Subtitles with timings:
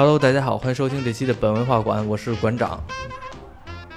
[0.00, 2.82] Hello，大家好，欢迎收听这期的本文化馆，我是馆长。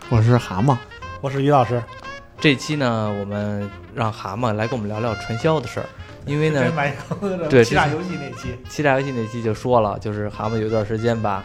[0.09, 0.75] 我是蛤蟆，
[1.21, 1.81] 我是于老师。
[2.41, 5.85] 这期呢，我们让蛤蟆来跟我们聊聊传销的事儿，
[6.25, 6.93] 因为呢，买
[7.49, 11.41] 对欺诈游戏那期，欺诈游戏那期就说了，就是蛤蟆有段时间吧，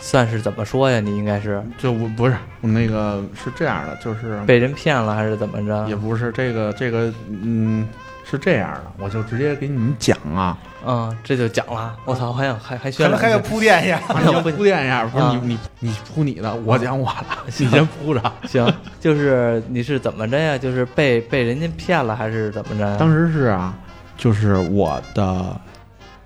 [0.00, 0.98] 算是怎么说呀？
[0.98, 5.86] 你应该是就我不是我那个是这样的，就是被人骗了还是怎么着？
[5.86, 7.86] 也不是这个这个嗯
[8.24, 11.96] 是这样的，我就直接给你们讲啊，嗯，这就讲了。
[12.04, 13.98] 我操，还想还还可宣了能还要铺垫一下。
[14.56, 18.32] 铺垫一下，不是啊你你你铺你的，我讲我的， 你先铺着。
[18.48, 18.66] 行，
[19.00, 20.56] 就是你是怎么着呀？
[20.56, 22.96] 就是被被人家骗了还是怎么着呀？
[22.98, 23.74] 当时是啊，
[24.16, 25.60] 就是我的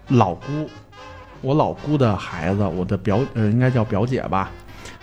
[0.09, 0.69] 老姑，
[1.41, 4.51] 我老姑的孩子，我的表呃应该叫表姐吧？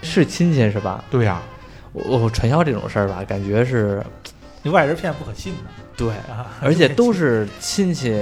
[0.02, 1.04] 是亲戚是吧？
[1.10, 1.42] 对呀、
[1.92, 4.02] 我我传销这种事儿吧，感觉是
[4.62, 5.60] 你外人骗不可信的
[5.96, 8.20] 对，啊，而且都是亲戚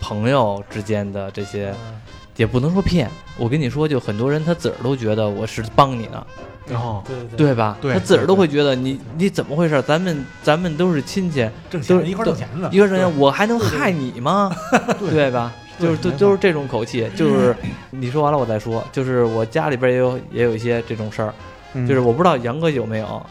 [0.00, 2.00] 朋友之间的这些，嗯
[2.36, 3.10] 也不能说骗。
[3.36, 6.26] 我跟你说，就很多人他自个儿都觉得我是帮你的，
[6.68, 7.76] 然后对对对吧？
[7.80, 9.82] 对他自个儿都会觉得你你怎么回事？
[9.82, 14.54] 咱们咱们都是亲戚，挣都是钱一块挣钱的，一块挣钱我还能害你吗？
[15.00, 15.52] 对吧？
[15.80, 17.54] 就是都都是这种口气，就是
[17.90, 18.84] 你说完了我再说。
[18.92, 21.34] 就是我家里边也有也有一些这种事儿，
[21.74, 23.26] 嗯就是我不知道杨哥有没有，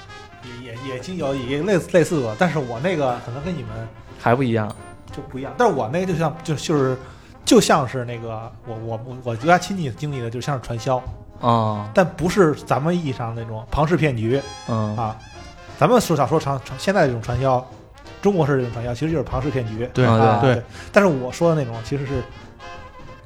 [0.88, 3.88] 也经有也类似类似过，但是我那个可能跟你们
[4.19, 4.73] 还不一样。
[5.09, 6.95] 就不一样，但是我那个就像就就是
[7.43, 11.02] 就像是那个我我我我家亲戚经历的，就像是传销，
[11.41, 15.17] 啊，但不是咱们意义上那种庞氏骗局嗯啊。
[15.80, 17.65] 咱们说想说传传现在这种传销，
[18.21, 20.63] 中国式这种传销其实就是庞氏骗局，对啊对对。
[20.91, 22.21] 但是我说的那种其实是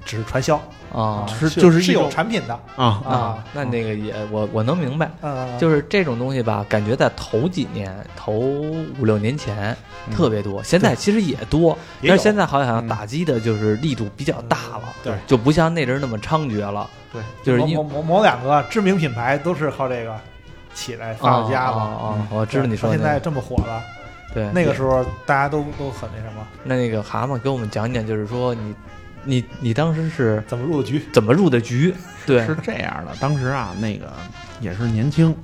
[0.06, 0.60] 只是传销
[0.94, 5.10] 啊是就是是有就是一种产品的，啊啊，那那个也我我能明白。
[5.22, 9.76] 嗯，就是这种东西吧，感觉在头几年、头五六年前
[10.08, 10.16] 嗯。
[10.16, 12.88] 特别多，现在其实也多，但是现在好像嗯。
[12.88, 15.14] 打击的就是力度比较大了，对。
[15.28, 16.90] 就不像那阵儿那么猖獗了。
[17.14, 20.16] 对，就是因某某某某两个知名品牌都是靠这个
[20.73, 21.50] 起来发了。
[21.50, 21.78] 家啊了。
[21.78, 22.28] 啊啊！
[22.32, 23.82] 我知道你说的现在，这么火了，
[24.34, 28.73] 对那个时候大家都都很那什么，那那个蛤蟆给我们讲讲，就是说你
[29.23, 31.04] 你你当时是怎么入的局？
[31.14, 31.93] 怎么入的局？
[32.26, 34.11] 对是这样的，当时啊，那个
[34.59, 35.36] 也是年轻，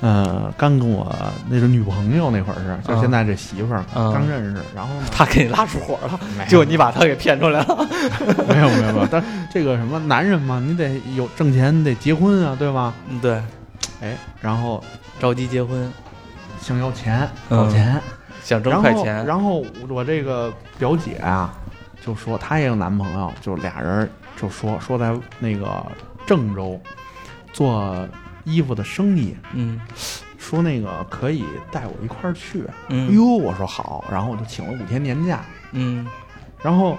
[0.00, 1.12] 呃，刚跟我
[1.48, 7.88] 那个女朋友那会儿是，就嗯现在这媳妇儿、嗯刚认识，然后呢，他给你拉出火了，没有结果你把他给骗出来了。
[8.48, 9.22] 没有没有没有，但
[9.52, 12.94] 这个什么男人嘛，你得有挣钱，你得结婚啊，对吧？
[13.08, 13.42] 嗯，对，
[14.00, 14.82] 哎，然后
[15.18, 15.92] 着急结婚，
[16.60, 18.00] 想要钱，嗯要钱，
[18.44, 21.52] 想挣快钱，然后我这个表姐啊，
[22.04, 25.84] 就说她也有男朋友，就俩人就说说在那个
[26.26, 26.80] 郑州
[27.52, 28.08] 做
[28.44, 29.80] 衣服的生意，嗯。
[30.38, 32.62] 说那个可以带我一块儿去。
[32.62, 35.40] 哎嗯哟，我说好，然后我就请了五天年假，
[35.72, 36.06] 嗯。
[36.62, 36.96] 然后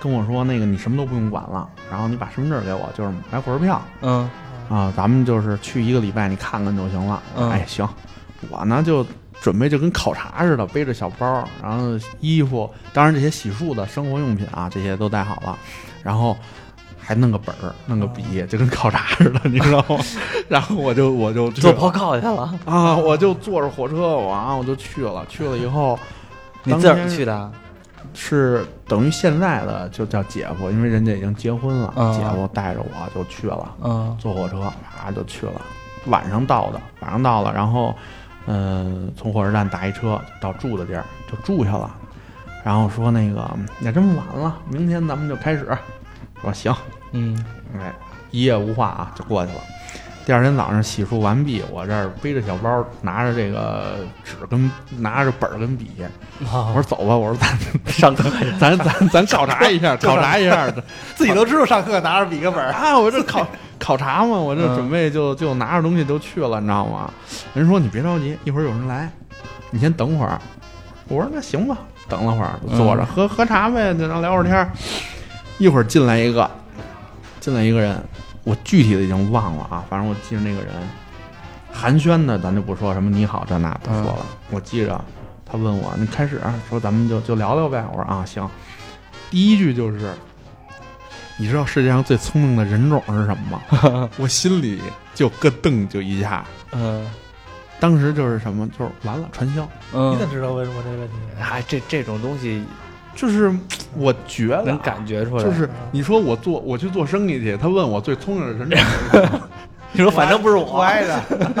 [0.00, 3.80] 跟我说那个你什么都不用管了，然后你把身份证给我，就是买火车票。
[4.00, 4.28] 嗯。
[4.68, 7.22] 啊，咱们就是去一个礼拜，你看看就行了。
[7.36, 7.48] 嗯。
[7.50, 7.88] 哎，行，
[8.48, 9.06] 我呢就
[9.40, 15.58] 准备就跟考察似的，背着小包，然后衣服，当然这些洗漱的生活用品啊，这些都带好了，
[16.02, 16.36] 然后。
[17.02, 19.98] 还弄个本儿，弄个笔，就跟考察似的，你知道吗？
[20.48, 25.26] 然后我就我就做报告去了，啊，我就坐着火车，我啊我就去了。
[25.28, 25.98] 去了以后，
[26.62, 27.50] 你自个儿去的？
[28.14, 35.60] 是等于现在的就叫姐夫，因为人家已经结婚了，嗯姐夫带着我就去了，嗯坐火车啪就去了，
[36.06, 37.94] 晚上到的，晚上到了，然后嗯、
[38.50, 38.84] 呃
[39.16, 41.88] 从火车站打一车到住的地儿就住下了，
[42.64, 43.48] 然后说那个
[43.80, 45.66] 也这么晚了，明天咱们就开始，
[46.42, 46.74] 说行，
[47.12, 47.44] 嗯。
[47.78, 47.92] 哎，
[48.32, 49.60] 一夜无话啊，就过去了。
[50.26, 55.90] 第二天早上洗漱完毕，我这儿背着小包，拿着这个纸跟拿着本儿跟笔，
[56.40, 57.56] 我说走吧，我说咱
[57.86, 58.28] 上课。
[58.58, 60.68] 咱咱咱考察一下， 考察一下。
[61.14, 62.98] 自己都知道上课拿着笔跟本儿，啊！
[62.98, 63.46] 我这考
[63.80, 67.10] 考察嘛，我这嗯准备就就拿着东西就去了，你知道吗？
[67.54, 69.10] 人说你别着急，一会儿有人来，
[69.70, 70.40] 你先等会儿。
[71.08, 71.76] 我说那行吧，
[72.08, 74.70] 等了会儿坐着、嗯喝喝茶呗，就让聊会儿天儿。
[75.58, 76.48] 一会儿进来一个，
[77.40, 78.00] 进来一个人，
[78.44, 80.68] 我具体的已经忘了啊，反正我记着那个人
[81.72, 85.02] 寒暄的，咱就不说什么你好这那不说了，我记着
[85.44, 87.84] 他问我，你开始说咱们就就聊聊呗。
[87.90, 88.48] 我说啊行，
[89.30, 90.14] 第一句就是，
[91.40, 94.10] 你知道世界上最聪明的人种是什么吗？
[94.20, 94.78] 我心里
[95.14, 97.06] 就咯噔就一下，嗯
[97.80, 101.14] 当时就是什么，就是完了传销，嗯你怎么知道为什么这个问题？
[101.40, 102.62] 哎，这这种东西
[103.14, 103.50] 就是
[103.96, 105.42] 我觉得能感觉出来。
[105.42, 109.40] 就是你说我做我去做生意去，他问我最聪明的人种是什么，
[109.92, 111.18] 你说反正不是我，不挨着，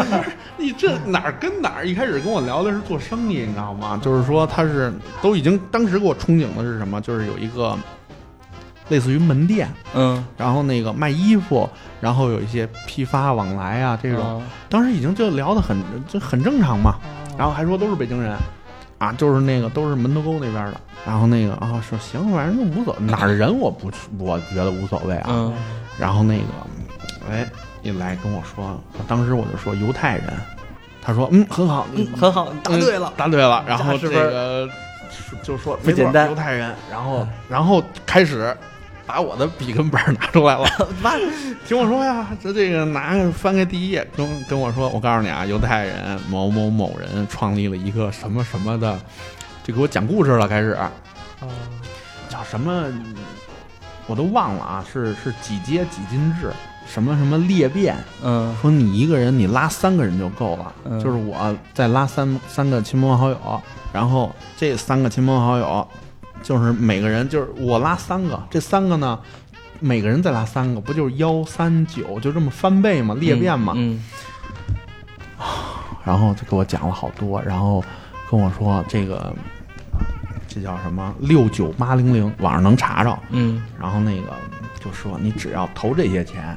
[0.58, 1.88] 你这哪儿跟哪儿？
[1.88, 3.98] 一开始跟我聊的是做生意，你知道吗？
[4.04, 4.92] 就是说他是
[5.22, 7.00] 都已经当时给我憧憬的是什么？
[7.00, 7.74] 就是有一个
[8.90, 11.66] 类似于门店，嗯，然后那个卖衣服，
[12.00, 14.18] 然后有一些批发往来啊这种。
[14.18, 16.96] 种，当时已经就聊得很就很正常嘛，
[17.38, 18.36] 然后还说都是北京人，
[18.98, 25.54] 啊，就是那个都是门头沟那边的，然后那个啊说行，反正就无所哪儿人我不我觉得无所谓啊，嗯。
[25.96, 26.44] 然后那个
[27.30, 27.46] 哎
[27.82, 30.26] 一来跟我说，当时我就说犹太人，
[31.00, 33.08] 他说嗯很好，嗯，很好，答对了。
[33.08, 34.68] 嗯，答对了，然后这个
[35.44, 36.28] 就说不简单。
[36.28, 38.52] 没错犹太人，然后然后开始。
[39.10, 40.64] 把我的笔跟本儿拿出来了，
[41.02, 41.14] 妈，
[41.66, 48.96] 听我说呀，这这个拿翻开第一页，跟跟我说，我告诉你啊，犹太人某某某人创立了一个什么什么的，
[49.64, 50.92] 就给我讲故事了，开始啊，
[52.28, 52.84] 叫什么，
[54.06, 56.52] 我都忘了啊，是是几阶几进制，
[56.86, 58.56] 什么什么裂变，嗯。
[58.62, 63.62] 说你一个人你拉三个人就够了，嗯就是我再拉三三个亲朋好友，
[63.92, 65.88] 然后这三个亲朋好友，
[66.42, 69.18] 就是每个人就是我拉三个，这三个呢，
[69.78, 74.02] 每个人再拉三个，不就是幺三九就这么翻倍嘛，裂变嘛，嗯
[76.04, 77.84] 然后就给我讲了好多，然后
[78.30, 79.34] 跟我说这个
[80.48, 81.14] 这叫什么？
[81.20, 83.62] 六九八零零，网上能查着，嗯。
[83.78, 84.32] 然后那个
[84.82, 86.56] 就说你只要投这些钱，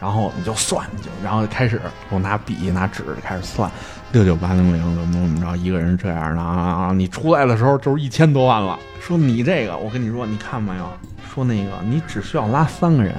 [0.00, 1.80] 然后你就算，你就然后就开始
[2.10, 3.70] 我拿笔拿纸开始算，
[4.12, 8.78] 六九八零零怎么怎么着，一个人这样的啊啊，你出来的时候就是一千多万了。
[9.00, 10.88] 说你这个，我跟你说，你看没有？
[11.32, 13.14] 说那个你只需要拉三个人，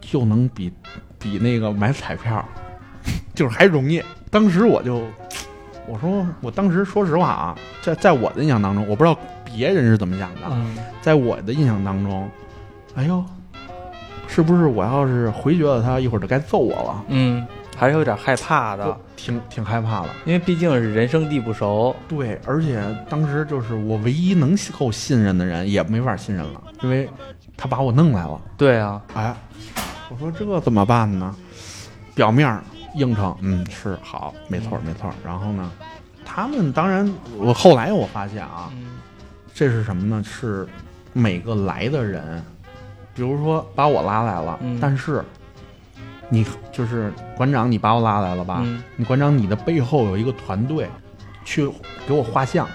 [0.00, 0.72] 就能比
[1.18, 2.44] 比那个买彩票，
[3.34, 4.02] 就是还容易。
[4.30, 5.02] 当时我就。
[5.90, 12.28] 我说，我当时说实话啊，在在我的印象当中，我不知道别人是怎么想的，嗯在我的印象当中，
[12.94, 13.24] 哎呦，
[14.26, 17.04] 是不是我要是回绝了他，一会儿就该揍我了？
[17.08, 17.46] 嗯，
[17.78, 20.08] 还是有点害怕的，挺挺害怕的。
[20.24, 27.08] 因为毕竟是人生地不熟，对，而且当时就是我唯一能够信任的人也没法信任了，因为
[27.56, 28.40] 他把我弄来了。
[28.56, 29.34] 对啊，哎，
[30.10, 31.34] 我说这怎么办呢？
[32.16, 32.64] 表面儿
[32.96, 35.14] 应承，嗯，是好，没错儿没错儿。
[35.24, 35.70] 然后呢，
[36.24, 38.98] 他们当然，我后来我发现啊，嗯
[39.54, 40.22] 这是什么呢？
[40.24, 40.66] 是
[41.12, 42.42] 每个来的人，
[43.14, 45.24] 比如说把我拉来了，嗯但是
[46.30, 48.60] 你就是馆长，你把我拉来了吧？
[48.64, 50.86] 嗯，你馆长，你的背后有一个团队
[51.44, 51.68] 去
[52.06, 52.66] 给我画像，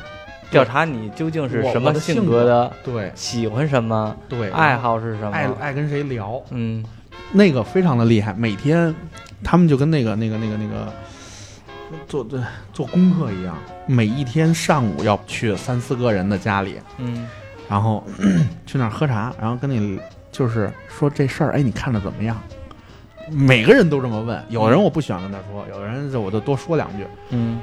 [0.50, 6.84] 调查你究竟是什么性性格的，对喜欢什么，对，爱好是什么，爱爱跟谁聊，嗯
[7.32, 8.34] 那个非常的厉害。
[8.34, 8.94] 每天
[9.44, 10.92] 他们就跟那个那个那个那个
[12.08, 12.40] 做做
[12.74, 17.28] 做功课一样，每一天上午要去三四个人的家里，嗯
[17.70, 18.04] 然后
[18.66, 20.00] 去那儿喝茶，然后跟你
[20.32, 22.38] 就是说这事儿，哎，你看着怎么样？
[23.34, 27.60] 每个人都这么问，有的人我不喜欢跟他说，有的人就我就多说两句，嗯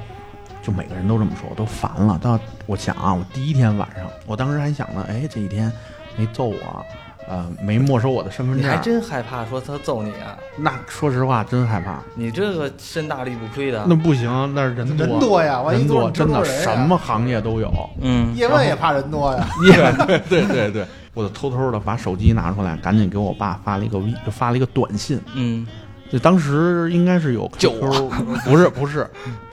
[0.63, 2.19] 就每个人都这么说，我都烦了。
[2.21, 5.73] 到我想啊，我第一天晚上，我当时还想呢，哎，这一天
[6.19, 6.85] 没揍我，
[7.27, 10.37] 呃，没没收我的身份证，你还真害怕说他揍你啊？
[10.59, 12.01] 那说实话真害怕。
[12.15, 17.73] 你这个身大力不亏的，那不行，那人多人多呀，万一人多，真的人呀什么行业都有。
[18.03, 19.49] 嗯叶问也怕人多呀。
[19.63, 20.87] 对对对对，
[21.21, 25.21] 我就偷偷的把手机拿出来，赶紧给我爸发了一个微，就发了一个短信。
[25.35, 25.67] 嗯
[26.11, 28.11] 就当时应该是有救 QQ，
[28.45, 29.09] 不是不是，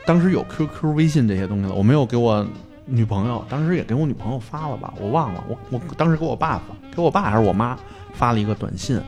[0.08, 1.76] 当时有 QQ、微信这些东西了。
[1.76, 2.44] 我没有给我
[2.86, 5.44] 女朋友，当时也给我女朋友发了吧，我忘了。
[5.48, 6.64] 我我当时给我爸发，
[6.96, 7.78] 给我爸还是我妈
[8.14, 9.00] 发了一个短信，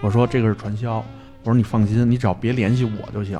[0.00, 1.04] 我说这个是传销，我
[1.44, 3.38] 说你放心，你只要别联系我就行，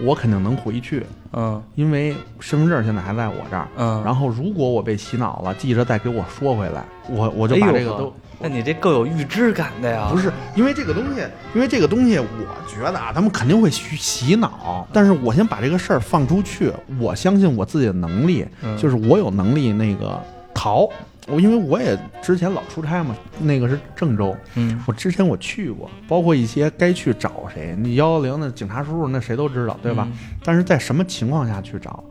[0.00, 3.68] 我肯定能回去，嗯因为身份证现在还在我这儿。
[3.76, 8.12] 嗯，然后如果我被洗脑了，记着再给我说回来，我我就把这个都。
[8.40, 10.08] 那你这够有预知感的呀？
[10.10, 11.22] 不是因为这个东西，
[11.54, 12.24] 因为这个东西，我
[12.68, 14.86] 觉得啊，他们肯定会洗洗脑。
[14.92, 20.20] 但是我先把这个事儿放出去，我相信我自己的能力，嗯就是我有能力那个
[20.54, 20.88] 逃。
[21.30, 30.08] 我因为我也之前老出差嘛，那个是郑州，嗯我之前我去过，包括一些该去找谁，你幺幺零的警察叔叔那谁都知道，对吧？？
[30.42, 32.02] 但是在什么情况下去找，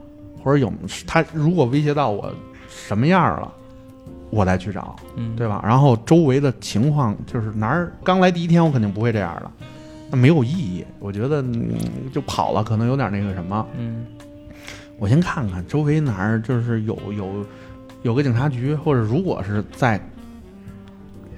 [0.43, 0.71] 或者有
[1.05, 2.31] 他如果威胁到我
[2.69, 3.51] 什么样了，
[4.29, 4.95] 我再去找。
[5.15, 5.63] 嗯，对吧？
[5.65, 9.51] 然后周围的情况就是哪儿刚来第一天，我肯定不会这样的，
[10.11, 10.85] 那没有意义。
[10.99, 11.75] 我觉得、嗯、
[12.13, 13.65] 就跑了，可能有点那个什么。
[13.77, 14.05] 嗯
[14.99, 17.45] 我先看看周围哪儿就是有有
[18.07, 19.99] 有个警察局，或者如果是在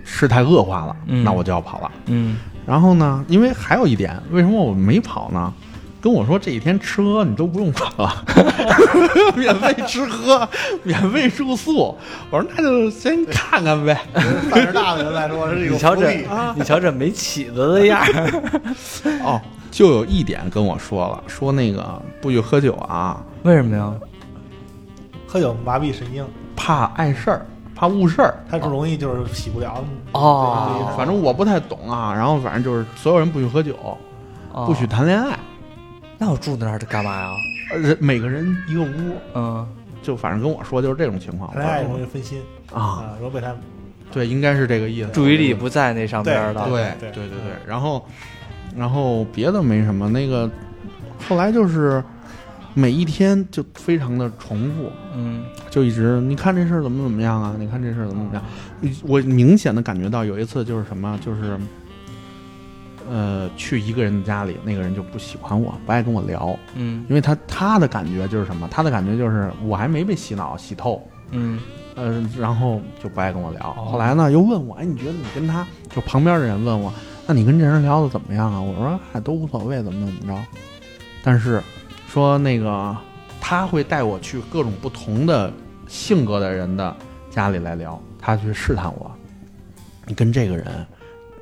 [0.04, 1.92] 事态恶化了，嗯那我就要跑了。
[2.06, 5.52] 嗯然后呢，因为还有一点，为什么我没跑呢？
[6.00, 8.24] 跟我说这几天吃喝你都不用管了，
[9.36, 10.48] 免费吃喝，
[10.84, 11.98] 免费住宿。
[12.30, 14.00] 我说那就先看看呗。
[14.52, 16.24] 胆儿大的人来说是一个你瞧这
[16.56, 18.44] 你瞧这没起子的样儿，
[19.26, 23.92] 哦，就有一点跟我说了，说那个不许喝酒啊，为什么呀？
[25.28, 26.26] 喝酒麻痹神经，
[26.60, 28.36] 怕碍事儿，怕误事儿。
[28.52, 29.82] 他就容易就是洗不了。
[30.12, 33.78] 哦，反正我不太懂啊，然后反正就是所有人不许喝酒，
[34.52, 35.40] 哦不许谈恋爱，
[36.18, 37.32] 那我住那儿干嘛呀？
[37.72, 39.66] 呃人每个人一个屋，嗯，
[40.04, 41.50] 就反正跟我说就是这种情况。
[41.54, 42.42] 谈恋爱容易分心
[42.74, 43.56] 啊，啊，容易被他
[44.12, 45.10] 对，应该是这个意思。
[45.12, 46.66] 注意力不在那上边的。
[46.66, 48.04] 对对对对对，然后
[48.76, 50.50] 然后别的没什么，那个
[51.28, 52.04] 后来就是
[52.74, 57.56] 每一天就非常的重复，嗯就一直你看这事儿怎么怎么样啊？
[57.60, 58.44] 你看这事儿怎么怎么
[58.84, 58.96] 样？
[59.04, 61.58] 我明显的感觉到有一次就是什么，就是
[63.10, 68.68] 呃去一个人的家里，那个人就不喜欢我，不爱跟我聊，嗯因为他他的感觉就是什么？
[68.72, 71.02] 他的感觉就是我还没被洗脑洗透。
[71.32, 71.60] 嗯
[71.96, 73.70] 呃，然后就不爱跟我聊。
[73.78, 76.92] 哦后来呢，又问我，哎，你觉得你跟他就旁边的人问我，
[77.28, 78.60] 那你跟这人聊的怎么样啊？
[78.60, 80.42] 我说，哎，都无所谓，怎么怎么着。
[81.24, 81.62] 但是
[82.08, 82.96] 说那个
[83.42, 85.52] 他会带我去各种不同的
[85.88, 86.96] 性格的人的
[87.30, 89.12] 家里来聊，他去试探我，
[90.06, 90.86] 你跟这个人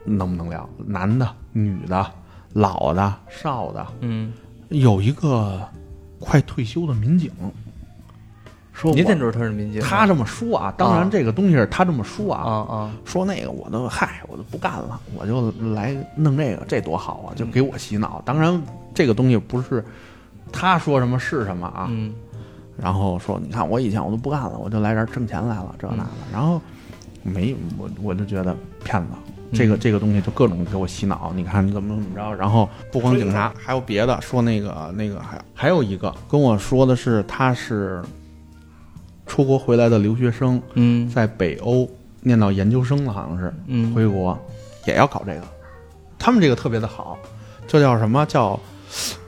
[0.03, 0.67] 能不能聊？
[0.85, 2.05] 男的、女的、
[2.53, 4.31] 老的、少的，嗯，
[4.69, 5.61] 有一个
[6.19, 7.31] 快退休的民警。
[8.73, 9.87] 说我你怎么知道他是民警啊？
[9.89, 18.21] 他这么说啊，当然这个东西是他这么说啊啊，啊说那个我都嗨，我都不干了，我就来弄这个，这多好啊，就给我洗脑。
[18.23, 18.61] 当然
[18.93, 19.83] 这个东西不是
[20.51, 22.13] 他说什么是什么啊，嗯。
[22.75, 26.61] 然后说你看我以前我都不干了，我就来这儿挣钱来了，这那的，然后
[27.23, 29.09] 没我我就觉得骗子。
[29.53, 38.03] 这个这个东西就各种给我洗脑，你看怎么怎么着，然后不光警察，还有别的说那个那个还还有一个跟我说的是他是
[39.25, 41.09] 出国回来的留学生，嗯。
[41.09, 41.89] 在北欧
[42.19, 44.37] 念到研究生了，好像是嗯，回国
[44.85, 45.41] 也要搞这个。
[46.19, 47.17] 他们这个特别的好，
[47.65, 48.25] 这叫什么？
[48.25, 48.59] 叫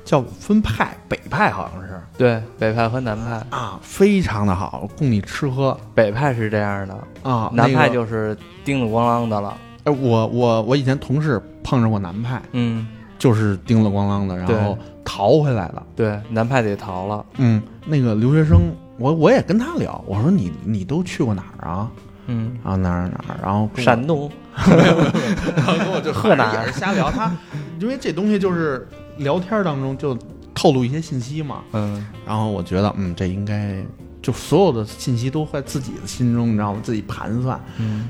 [0.10, 7.52] 叫分派，北派好像是对北派和南派，啊，非常的好，供你吃喝北派是这样的，啊。
[7.54, 8.36] 南派就是
[8.66, 9.56] 叮了咣啷的了。
[9.84, 12.88] 哎，我我我以前同事碰上过南派，嗯，
[13.20, 14.76] 就是叮了咣啷的，然后
[15.06, 15.84] 逃回来了。
[15.96, 17.24] 对，南派得逃了。
[17.38, 18.62] 嗯，那个留学生，
[18.98, 21.88] 我我也跟他聊，我说你你都去过哪儿啊？
[22.26, 24.28] 嗯，然后哪儿哪儿，然后山东。
[24.60, 27.12] 然后跟我就河南也是瞎聊。
[27.12, 27.32] 他
[27.80, 28.86] 因为这东西就是
[29.20, 30.18] 聊天当中就
[30.54, 33.82] 透露一些信息嘛，嗯然后我觉得嗯，这应该
[34.22, 36.80] 就所有的信息都在自己的心中，你知道吗？
[36.84, 37.60] 自己盘算。
[37.78, 38.10] 嗯，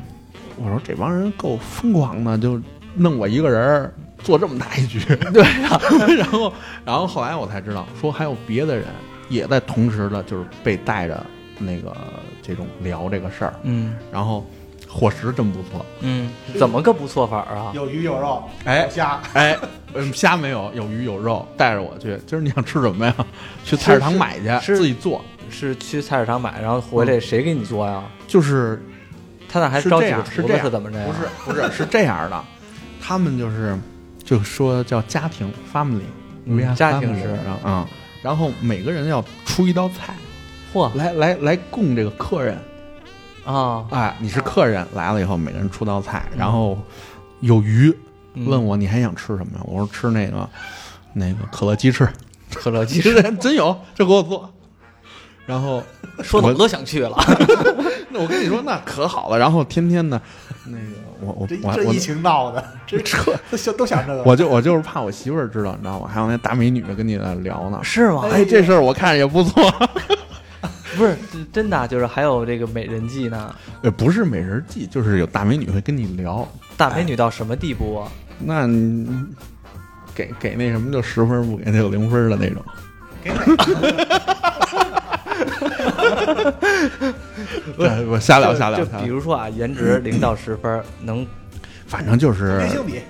[0.57, 2.59] 我说这帮人够疯狂的，就
[2.95, 4.99] 弄我一个人儿做这么大一局。
[5.33, 5.79] 对呀、
[6.17, 6.53] 然后，
[6.85, 8.85] 然后后来我才知道，说还有别的人
[9.29, 11.23] 也在同时的，就是被带着
[11.59, 11.95] 那个
[12.41, 14.43] 这种聊这个事儿，嗯然后
[14.89, 15.85] 伙食真不错。
[15.99, 17.71] 嗯，怎么个不错法啊？
[17.75, 19.55] 有鱼有肉，哎虾，哎，
[19.93, 22.17] 嗯，虾没有，有鱼有肉，带着我去。
[22.25, 23.15] 今儿你想吃什么呀？
[23.63, 25.23] 去菜市场买去，自己做。
[25.51, 28.03] 是去菜市场买，然后回来谁给你做呀？
[28.27, 28.79] 就是
[29.47, 31.05] 他那还招几个厨样是这样子是怎么着呀？
[31.07, 32.43] 不是不是是这样的，
[33.01, 33.75] 他们就是
[34.23, 36.01] 就说叫家庭 family，
[36.45, 37.29] 嗯家庭式
[37.63, 37.87] 啊、
[38.21, 40.13] 然后每个人要出一道菜
[40.71, 42.55] 嚯来来来供这个客人。
[43.53, 43.85] 啊！
[43.89, 46.77] 哎，你是客人来了以后，每个人出道菜，然后
[47.39, 47.91] 有鱼，
[48.35, 49.61] 嗯问我你还想吃什么呀？
[49.65, 50.47] 我说吃那个
[51.13, 52.07] 那个可乐鸡翅，
[52.53, 54.47] 可乐鸡其翅，实真有，这给我做。
[55.47, 55.81] 然后
[56.21, 57.17] 说的我都想去了。
[58.11, 59.39] 那我跟你说，那可好了。
[59.39, 60.21] 然后天天的，
[60.65, 60.83] 那个
[61.21, 63.17] 我我这我我这疫情闹的，这这
[63.49, 64.21] 都想都想这个。
[64.25, 66.07] 我就我就是怕我媳妇儿知道，你知道吗？
[66.07, 67.79] 还有那大美女跟你在聊呢。
[67.81, 68.27] 是吗？
[68.31, 69.73] 哎，这事儿我看着也不错。
[70.97, 71.15] 不是
[71.51, 73.53] 真的，啊就是还有这个美人计呢。
[73.83, 76.47] 呃，不是美人计，就是有大美女会跟你聊。
[76.77, 78.11] 大美女到什么地步啊？
[78.39, 79.07] 那你
[80.15, 82.63] 给给那什么就十分，不给就零分的那种。
[83.21, 83.39] 给哪
[87.77, 91.25] 对， 我瞎聊瞎聊就比如说啊，颜值零到十分，能
[91.89, 92.61] 反正就是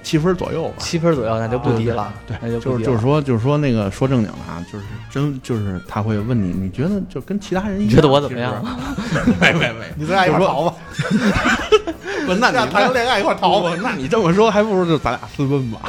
[0.02, 0.76] 七分左右吧。
[0.80, 2.14] 七分左右，那就不低了。
[2.26, 2.90] 对，那就就是不低了。
[2.90, 7.90] 就是说就是说那个说正经的啊，就是真就是他会问你，你觉得就跟其他人一样？
[7.90, 8.64] 你觉得我怎么样？
[9.42, 10.76] 没没没，你咱俩一块儿逃吧，
[12.26, 13.76] 不，那咱俩你谈个恋爱一块儿逃吧。
[13.84, 15.82] 那你这么说，还不如就咱俩私奔吧，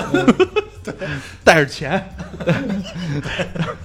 [1.44, 2.04] 带着钱，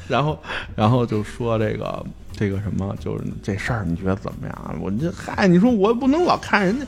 [0.07, 0.41] 然后
[0.75, 2.03] 然后就说这个
[2.35, 4.75] 这个什么，就是这事儿，你觉得怎么样？
[4.81, 6.85] 我这嗨，你说我不能老看人家，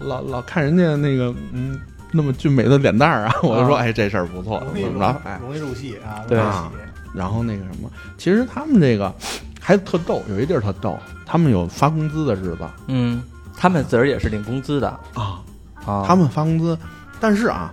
[0.00, 1.80] 老老看人家那个嗯
[2.12, 5.20] 那么俊美的脸蛋儿啊，我就说啊哎这事儿不错，怎么着？
[5.24, 6.84] 哎，容易入戏啊，对容易啊入戏
[7.14, 9.12] 然后那个什么，其实他们这个
[9.60, 13.22] 还特逗，有一地儿特逗，他们有发工资的日子嗯，
[13.56, 15.40] 他们自个儿也是领工资的啊，
[15.84, 16.04] 啊。
[16.06, 16.78] 他们发工资，
[17.18, 17.72] 但是啊，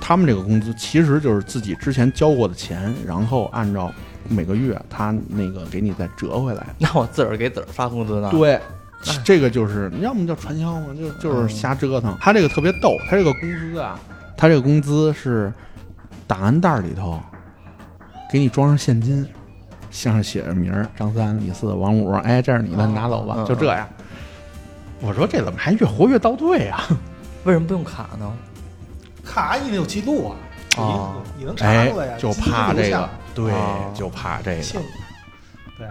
[0.00, 3.90] 他们这个工资其实就是自己之前交过的钱，然后按照
[4.28, 6.66] 每个月他那个给你再折回来。
[6.78, 8.60] 那我自个儿给自个儿发工资呢？，对，
[9.24, 12.16] 这个就是你要么叫传销嘛，就就是瞎折腾。
[12.20, 13.98] 他这个特别逗，他这个工资啊，
[14.36, 15.52] 他这个工资是
[16.26, 17.20] 档案袋里头
[18.30, 19.26] 给你装上现金，
[19.90, 22.12] 上写着名儿：张三、李四、王五。
[22.12, 23.88] 哎，这是你的，你拿走吧，嗯就这样。
[25.00, 26.84] 我说这怎么还越活越倒退啊？
[27.44, 28.32] 为什么不用卡呢？
[29.24, 30.36] 卡你得有记录啊，
[30.76, 34.62] 哦你你能查哎出来呀，，就怕这个，对哦，就怕这个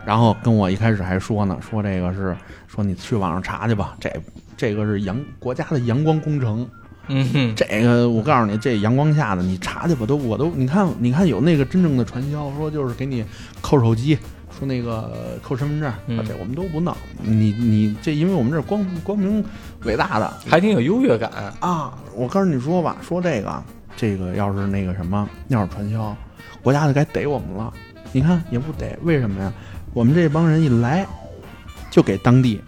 [0.06, 2.36] 然后跟我一开始还说呢，说这个是
[2.68, 4.12] 说你去网上查去吧，这
[4.58, 6.68] 这个是阳国家的阳光工程，
[7.08, 13.26] 嗯哼，这个我告诉你，这阳光下的你查去吧，都我都你看你看有那个真正的传销，说就是给你
[13.62, 14.18] 扣手机，
[14.58, 19.44] 说那个扣身份证，嗯这我们都不弄，你你这因为我们这是光光明
[19.84, 21.32] 伟大的还挺有优越感。
[21.60, 23.64] 啊，我告诉你说吧，说这个
[23.96, 26.16] 这个要是那个什么，要是传销，
[26.62, 27.74] 国家就该逮我们了。
[28.14, 29.52] 你看也不逮，为什么呀？
[29.94, 31.06] 我们这帮人一来，
[31.90, 32.62] 就给当地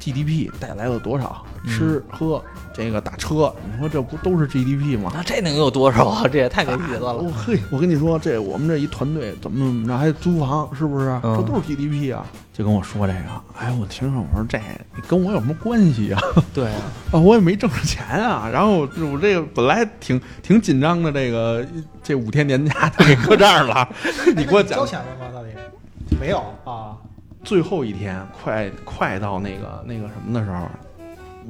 [0.00, 1.44] GDP 带来了多少？
[1.44, 2.40] 嗯吃喝
[2.72, 5.10] 这个打车，你说这不都是 GDP 吗？
[5.12, 6.28] 那这能有多少啊？
[6.30, 7.32] 这也太没意思哦了。
[7.32, 11.08] 嘿，我跟你说，这我们这一团队怎么怎么着，还租房，是不是？
[11.24, 12.24] 嗯这都是 GDP 啊！
[12.52, 13.18] 就跟我说这个，
[13.58, 14.58] 哎，我听着我说这
[14.94, 16.20] 你跟我有什么关系啊？
[16.54, 18.48] 对啊， 啊，我也没挣着钱啊。
[18.48, 21.66] 然后我这个本来挺挺紧张的，这个
[22.00, 23.88] 这五天年假都给搁这儿了。
[24.36, 25.32] 你给我讲交，钱了吗？
[25.34, 25.48] 到底
[26.20, 26.96] 没有啊？
[27.44, 30.66] 最后一天快快到那个那个什么的时候，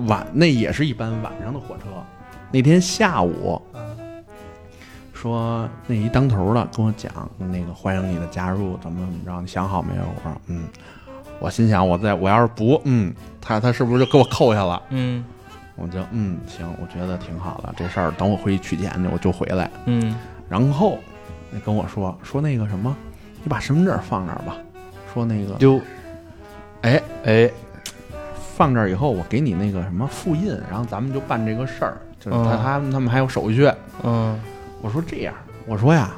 [0.06, 1.84] 晚那也是一班晚上的火车。
[2.52, 4.22] 那天下午嗯，
[5.12, 10.02] 说那一当头的跟我讲，那个欢迎你的加入，怎么怎么着，你想好没有？
[10.02, 10.68] 我说嗯，
[11.40, 14.82] 我心想我在我要是不嗯，他他是不是就给我扣下了？
[14.90, 15.24] 嗯
[15.76, 19.70] 我就嗯行，我觉得挺好的，这事儿等我回去取钱去，我就回来。
[19.86, 20.16] 嗯
[20.48, 20.98] 然后
[21.50, 22.96] 你跟我说说那个什么，
[23.46, 24.56] 你把身份证放那儿吧。
[25.14, 25.80] 说那个就
[26.82, 27.48] 哎哎
[28.56, 31.96] 放这儿以后，我给你那个什么复印，然后咱们就办这个事儿。
[32.18, 33.70] 就是他嗯他们他们还有手续。
[34.02, 34.36] 嗯
[34.82, 35.32] 我说这样，
[35.64, 36.10] 我说呀，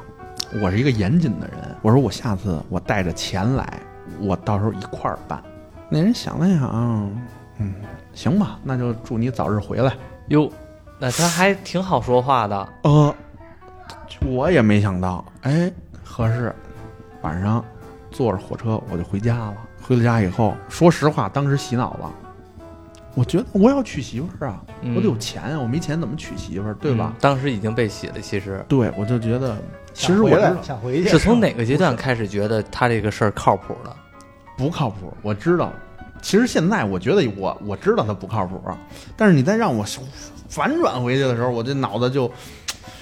[0.59, 3.79] 我是一个严谨的人，我说我下次我带着钱来，
[4.19, 5.39] 我到时候一块儿办。
[5.87, 7.11] 那人想了想，
[7.59, 7.75] 嗯，
[8.15, 9.93] 行吧，那就祝你早日回来。
[10.29, 10.51] 哟，
[10.97, 12.69] 那他还挺好说话的。
[12.83, 13.15] 呃，
[14.25, 15.71] 我也没想到，哎，
[16.03, 16.53] 合适，
[17.21, 17.63] 晚上
[18.11, 19.57] 坐着火车我就回家了。
[19.81, 22.11] 回了家以后，说实话，当时洗脑了。
[23.15, 27.17] 我觉得我要娶媳妇儿啊，嗯我得有钱啊，我没钱怎么娶媳妇儿，对吧嗯？
[27.19, 29.57] 当时已经被洗了，其实对，我就觉得，
[29.93, 33.93] 其实我知道想回去，是从哪个阶段开始觉得他这个事儿靠谱的？
[34.55, 35.11] 不靠谱。
[35.21, 35.73] 我知道，
[36.21, 38.61] 其实现在我觉得我我知道他不靠谱，
[39.17, 39.83] 但是你再让我
[40.47, 42.31] 反转回去的时候，我这脑子就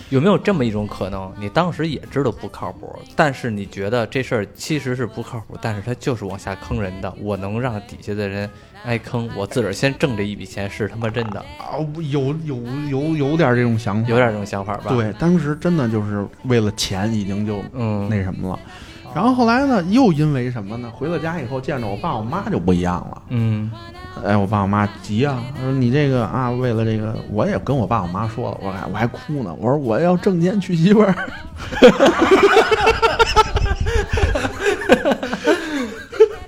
[0.09, 1.33] 有没有这么一种可能？
[1.37, 7.13] 你当时也知道不靠谱，但是你觉得这事儿其实是不靠谱，但是他就是往下坑人的。
[7.19, 8.49] 我能让底下的人
[8.85, 11.75] 挨坑，我自个儿先挣这一笔钱是他妈真的，啊，
[12.09, 18.59] 有有有有点这种想法，有点这种想法吧？，对，当时真的就是为了钱，已经就嗯，那什么了。
[19.15, 20.89] 然后后来呢，又因为什么呢？
[20.93, 23.21] 回了家以后见着我爸我妈就不一样了。
[23.29, 23.71] 嗯
[24.25, 31.15] 哎，我爸我妈急啊，说你这个啊，为了这个，我也跟我爸我妈说了，我还我还哭呢，我说我要挣钱娶媳妇儿。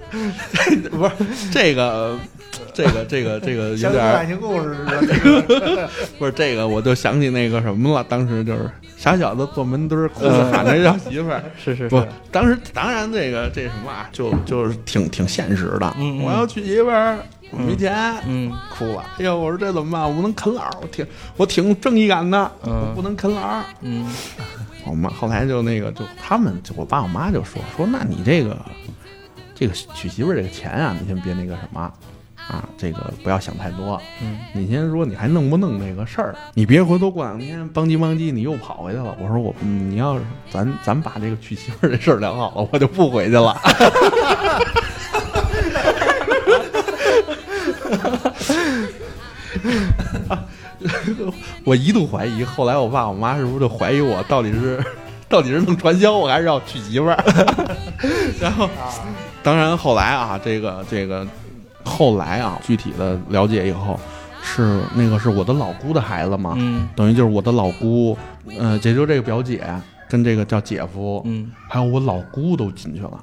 [0.92, 2.18] 不是这个，
[2.74, 5.90] 这个，这个，这个有像点儿爱情故事似的。
[6.18, 8.04] 不是这个，我就想起那个什么了。
[8.08, 11.42] 当时就是傻小子坐门墩儿，哭着喊着要媳妇儿。
[11.42, 15.94] 不是是是，，当时当然这个这什么啊，就就是挺挺现实的。
[16.24, 17.18] 我要娶媳妇儿，
[17.52, 17.94] 我没钱，
[18.28, 19.04] 嗯哭了。
[19.18, 20.04] 哎呦，我说这怎么办？
[20.08, 21.06] 我不能啃老，我挺
[21.38, 23.62] 我挺正义感的，嗯我不能啃老。
[23.82, 24.06] 嗯
[24.86, 28.58] 我妈后来就那个就他们就我爸我妈就说说，那你这个
[29.54, 31.92] 这个娶媳妇儿这个钱啊，你先别那个什么
[32.50, 34.02] 啊，这个不要想太多。
[34.22, 36.36] 嗯，你先说你还弄不弄这个事儿？
[36.56, 39.16] 你别回头过两天邦唧邦唧你又跑回去了。
[39.22, 43.56] 我说我，嗯你要是咱咱把这个娶媳妇儿这事儿聊好了，我就不回去了。
[51.66, 54.84] 我一度怀疑，后来我爸我妈是不是就怀疑我到底是
[55.28, 57.24] 到底是弄传销，我还是要娶媳妇儿？
[58.42, 58.68] 然后，
[59.44, 61.28] 当然后来啊，这个这个
[61.90, 64.00] 后来啊，具体的了解以后，
[64.42, 66.88] 是那个是我的老姑的孩子嘛，嗯。
[66.96, 68.16] 等于就是我的老姑，
[68.60, 69.66] 呃，也就这个表姐
[70.08, 73.20] 跟这个叫姐夫，嗯，还有我老姑都进去了，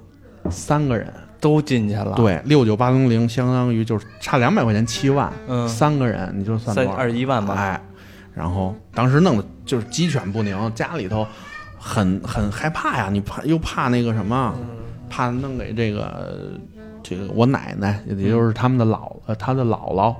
[0.50, 7.54] 三个人，都进去了。，对，六九八零零相当于就是差两百块钱七万，嗯，三个人你就算三二十一万吧。
[7.54, 7.80] 哎，
[8.34, 11.26] 然后当时弄的就是鸡犬不宁，家里头
[11.78, 14.54] 很很害怕呀，你怕又怕那个什么，
[15.08, 16.52] 怕弄给这个
[17.08, 20.14] 这个我奶奶，也就是他们的姥呃他的姥姥，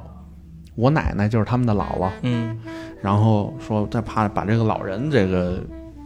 [0.77, 2.57] 我奶奶就是他们的姥姥，嗯。
[3.03, 5.61] 然后说再怕把这个老人这个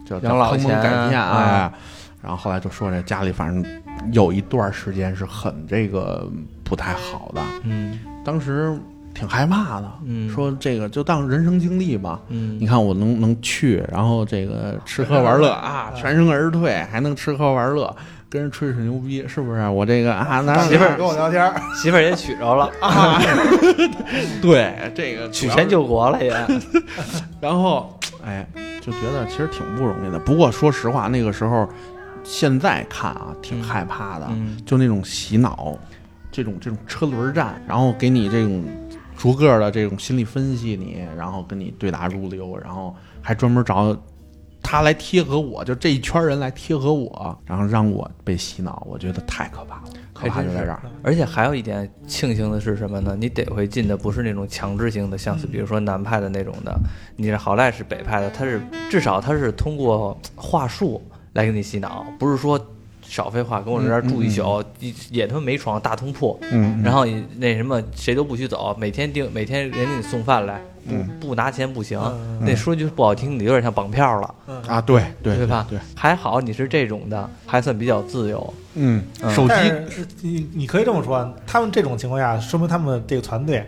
[0.05, 1.73] 叫叫养老坑蒙钱改骗啊哎，
[2.21, 3.63] 然后后来就说这家里反正
[4.11, 6.29] 有一段时间是很这个
[6.63, 7.99] 不太好的，嗯。
[8.23, 8.77] 当时
[9.13, 12.19] 挺害怕的，嗯说这个就当人生经历吧。
[12.27, 12.57] 嗯。
[12.59, 17.95] 你看我能能去，然后这个吃喝玩乐啊，全身而退，还能吃喝玩乐，
[18.31, 19.67] 跟人吹吹牛逼，是不是？
[19.67, 23.19] 我这个啊，哪媳妇儿跟我聊天儿， 媳妇儿也娶着了啊，
[24.41, 26.33] 对这个娶钱救国了也。
[27.41, 28.47] 然后哎，
[28.79, 30.17] 就觉得其实挺不容易的。
[30.17, 31.67] 不过说实话，那个时候
[32.23, 35.77] 现在看啊，挺害怕的，嗯就那种洗脑，
[36.31, 38.63] 这种这种车轮战，然后给你这种
[39.17, 43.93] 逐个的这种心理分析你，然后跟你对答如流，然后还专门找
[44.63, 50.81] 他来贴合我，就这一圈人来贴合我，然后让我被洗脑，我觉得太可怕了，可怕就在这儿。
[51.03, 53.15] 而且还有一点庆幸的是什么呢？
[53.19, 56.79] 你得回进的不是那种强制性的，像是比如说南派的那种的，
[57.15, 61.01] 你是好赖是北派的，他是至少他是通过话术
[61.33, 62.59] 来给你洗脑，不是说
[63.11, 67.05] 少废话，跟我这儿住一宿，一也他妈没床大通铺，嗯，然后
[67.37, 71.09] 那什么谁都不许走，每天订每天人给你送饭来，不嗯。
[71.19, 71.99] 不拿钱不行。
[72.01, 75.67] 嗯那说句不好听，的有点像绑票了，嗯啊，对对对吧？
[75.69, 78.53] 对，还好你是这种的，还算比较自由。
[78.75, 79.35] 嗯，嗯。
[79.35, 79.49] 手机。
[79.49, 83.65] 但是你你可以这么说，他们这种情况下，说明他们这个团队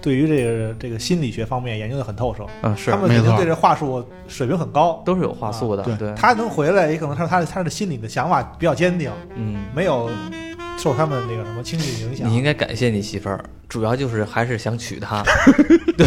[0.00, 5.02] 对于这个这个心理学方面研究的很透彻，嗯，是他们肯定对这话术水平很高。
[5.04, 9.64] 都是有话术的，对对，他能回来，也可能他他他的心理的想法比较坚定，嗯。
[9.74, 10.08] 没有
[10.78, 12.28] 受他们那个什么情绪影响。
[12.28, 15.22] 你应该感谢你媳妇儿，主要就是还是想娶她。
[15.96, 16.06] 对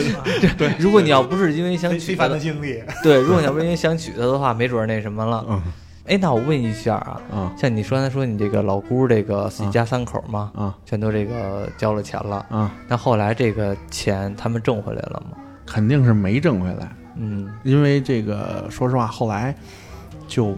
[0.56, 5.44] 对，如果你要不是因为想娶她的，经历，对，如果你要不是因为想娶她的话，没准儿那什么了。
[5.48, 5.62] 嗯
[6.10, 15.36] 哎，那我问一下啊，啊像你说刚才说你这个老姑这个一家三口嘛，啊全都这个交了钱了，啊，那后来这个钱他们挣回来了吗？
[15.64, 16.90] 肯定是没挣回来。
[17.16, 19.54] 嗯因为这个，说实话，后来
[20.26, 20.56] 就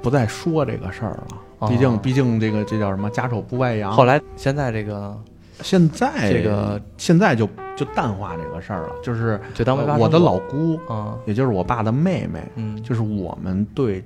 [0.00, 1.26] 不再说这个事儿了。
[1.58, 3.92] 哦毕竟，毕竟这个这叫什么“家丑不外扬”。
[3.92, 5.14] 后来现在这个
[5.62, 12.82] 现在这个现在就就淡化这个事儿了，就是就当呃我的老姑，啊，也就是我爸的妹妹，嗯。
[12.82, 14.04] 就是我们对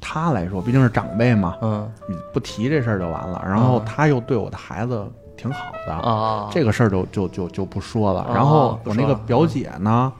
[0.00, 1.90] 她来说，毕竟是长辈嘛，嗯。
[2.08, 3.42] 你不提这事儿就完了。
[3.46, 5.04] 然后啊她又对我的孩子
[5.36, 8.20] 挺好的，啊，这个事儿就就就就不说了。
[8.22, 10.12] 啊然后我那个表姐呢，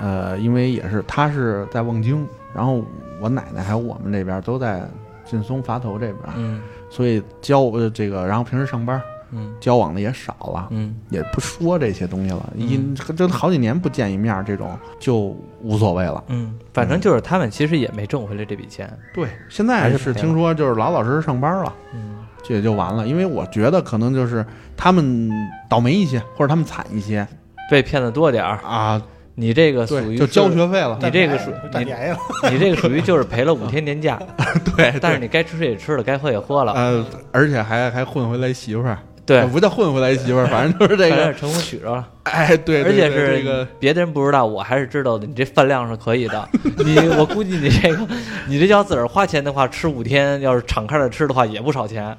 [0.00, 2.82] 呃，因为也是她是在望京，然后
[3.20, 4.88] 我奶奶还有我们这边都在
[5.24, 6.60] 劲松垡头这边，嗯。
[6.90, 9.00] 所以教呃这个，然后平时上班
[9.34, 9.54] 嗯。
[9.60, 10.94] 交往的也少了，嗯。
[11.10, 12.68] 也不说这些东西了，嗯。
[12.68, 16.22] 一这好几年不见一面，这种就无所谓了。
[16.28, 18.90] 嗯，反正就是他们其实也没挣回来这笔钱。
[19.12, 21.72] 对，现在是还是听说就是老老实实上班了。
[21.92, 22.24] 嗯。
[22.46, 24.44] 这也就完了，因为我觉得可能就是
[24.76, 25.30] 他们
[25.68, 27.26] 倒霉一些，或者他们惨一些。
[27.70, 29.00] 被骗的多点儿，啊，
[29.34, 30.98] 你这个属，于就交学费了。
[31.00, 32.18] 你这个属你占便宜了，
[32.52, 34.20] 你这个属于就是赔了五天年假，
[34.76, 45.26] 对，但是你该吃也吃了，该喝也喝了，呃，而且还还混回来媳妇儿，对呃，不叫混回来媳妇儿，反正就是这个，成功娶着了，哎，对，而且是这个，别的人不知道，我还是知道的。
[45.26, 46.48] 你这饭量是可以的，
[46.84, 48.06] 你我估计你这个，
[48.46, 52.16] 你这要自个儿花钱的话，吃五天，要是敞开了吃的话，也不少钱。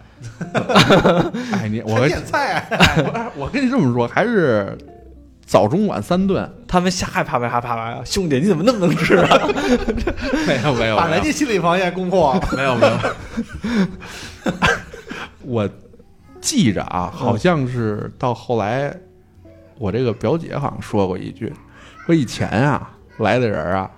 [1.54, 2.66] 哎，你我点菜，
[3.38, 4.76] 我跟你这么说，还是
[5.46, 9.48] 早中晚三顿，他们瞎害怕怕怕呀，兄弟你怎么那么能吃啊？
[10.48, 12.34] 没有没有没有把人家心理防线攻破。
[12.58, 12.98] 没有没有，
[15.46, 15.70] 我
[16.46, 18.96] 记着啊，好像是到后来，
[19.80, 21.52] 我这个表姐好像说过一句，
[22.06, 23.90] 说以前啊来的人啊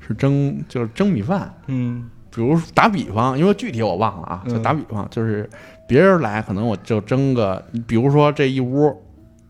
[0.00, 5.48] 是蒸就是蒸米饭，嗯比如打比方，因为具体我忘了啊，就打比方，就是
[5.86, 8.96] 别人来可能我就蒸个，比如说这一屋。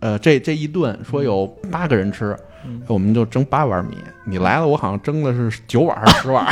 [0.02, 2.38] 呃，这这一顿说有八个人吃，嗯
[2.87, 3.96] 我们就蒸八碗米。
[4.25, 6.46] 你来了，我好像蒸的是九碗还是十碗？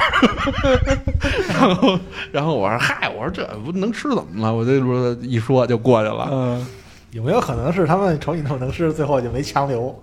[1.49, 1.99] 然后，
[2.33, 4.53] 然后我说嗨，我说这不能吃怎么了？
[4.55, 6.29] 我这说一说就过去了。
[6.33, 6.66] 嗯，
[7.12, 9.94] 有没有可能是他们瞅你那么能吃，最后就没强留？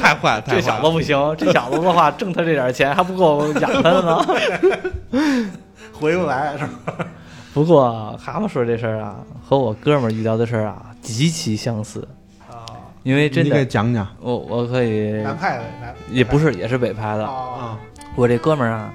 [0.00, 0.56] 太坏了，太坏了！
[0.56, 4.18] 这小子不行，这小子的话挣他这点钱还不够养他的呢。
[5.92, 7.04] 回不来是吧？
[7.52, 12.08] 不过蛤蟆说这事儿啊，和我哥们儿遇到的事儿啊极其相似，啊，
[13.08, 17.80] 因为真你给的，讲讲我我可以南派的南也不是也是北派的，啊，
[18.14, 18.92] 我这哥们儿啊，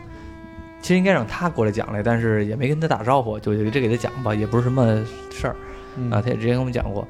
[0.83, 5.55] 其实应该让他过来讲来，但是也没跟他打招呼，就就这给他讲吧，也不是什么事儿
[5.97, 6.21] 嗯啊。
[6.21, 7.07] 他也之前跟我们讲过，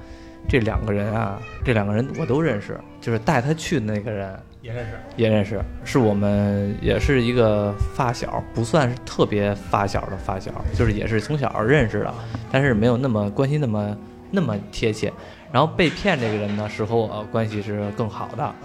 [0.47, 4.91] 这两个人啊，这两个人我都认识，就是带他去的那个人也认识。
[5.17, 12.13] 也认识，是我们也是一个发小，不算是特别发小的发小，就是也是从小认识的，
[12.49, 13.93] 但是没有那么关系那么
[14.33, 15.13] 那么贴切。
[15.51, 18.55] 然后被骗这个人呢，是和我关系是更好的，啊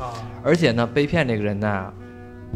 [0.43, 1.93] 而且呢，被骗这个人呢，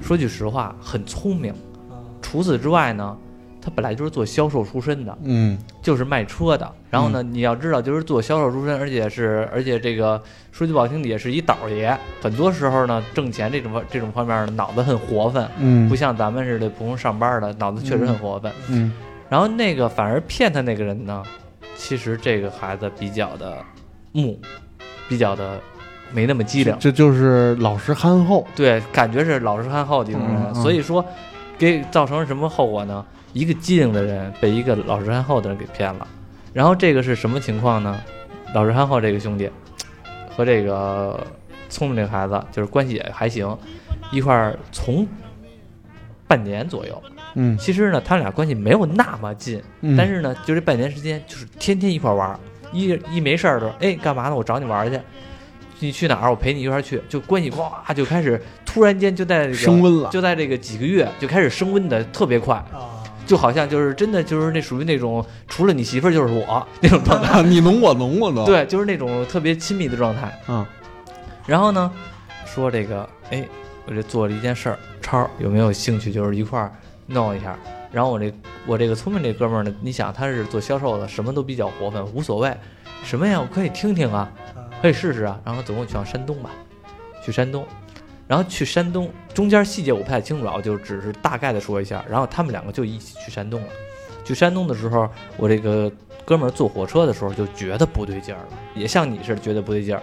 [0.00, 1.52] 说句实话很聪明。
[1.52, 3.14] 啊除此之外呢，
[3.60, 6.72] 他本来就是做销售出身的，嗯就是卖车的。
[6.88, 11.94] 然后呢，你要知道，就是做销售出身，而且是而且这个说句不好听的，也是一倒爷。
[12.22, 18.50] 很多时候呢，挣钱这种方这种方面呢，脑子很活泛，嗯不像咱们似的普通上班的，脑子确实很活泛。
[18.70, 18.90] 嗯
[19.28, 21.22] 然后那个反而骗他那个人呢，
[21.76, 23.56] 其实这个孩子比较的
[24.12, 24.38] 木，
[25.08, 25.60] 比较的
[26.12, 26.76] 没那么机灵。
[26.78, 28.46] 这就是老实憨厚。
[28.54, 31.04] 对，感觉是老实憨厚的一种人，嗯嗯所以说
[31.58, 33.04] 给造成什么后果呢？
[33.32, 36.06] 一个机灵的人被一个老实憨厚的人给骗了，
[36.52, 37.98] 然后这个是什么情况呢？
[38.54, 39.50] 老实憨厚这个兄弟
[40.28, 41.18] 和这个
[41.70, 43.56] 聪明这个孩子就是关系也还行，
[44.10, 45.08] 一块儿从
[46.28, 47.02] 半年左右，
[47.34, 52.38] 嗯，其实呢他俩关系没有那么近，嗯但是呢就这半年时间就是天天一块玩，
[52.72, 54.36] 一一没事儿的时候，哎干嘛呢？
[54.36, 55.00] 我找你玩去。
[55.80, 56.30] 你去哪儿？
[56.30, 60.08] 我陪你一块儿去，就关系哗就开始突然间就在这个升温了。
[60.10, 63.02] 就在这个几个月就开始升温的特别快，啊！
[63.26, 68.44] 就好像就是真的就是那属于那种除了你媳妇儿就是我那种状态， 你侬我侬我都。
[68.46, 70.32] 对，就是那种特别亲密的状态。
[70.46, 70.64] 嗯
[71.44, 71.90] 然后呢，
[72.46, 73.44] 说这个，哎，
[73.86, 76.12] 我这做了一件事儿，超有没有兴趣？
[76.12, 76.70] 就是一块儿
[77.12, 77.58] 弄一下。
[77.92, 78.32] 然后我这
[78.66, 82.56] 我这个聪明这哥们儿呢，你想他是做销售的，什么都比较活泛，无所谓，
[83.04, 84.32] 什么呀，我可以听听啊，
[84.80, 85.38] 可以试试啊。
[85.44, 86.50] 然后总共去往山东吧，
[87.22, 87.66] 去山东，
[88.26, 92.02] 然后去山东，中间细节我不太清楚啊，我就只是大概的说一下。
[92.08, 93.68] 然后他们两个就一起去山东了。
[94.24, 95.92] 去山东的时候，我这个
[96.24, 100.02] 哥们儿坐火车的时候就觉得不对劲儿了，也像你似的觉得不对劲儿，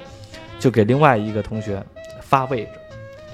[0.60, 1.84] 就给另外一个同学
[2.22, 2.72] 发位置，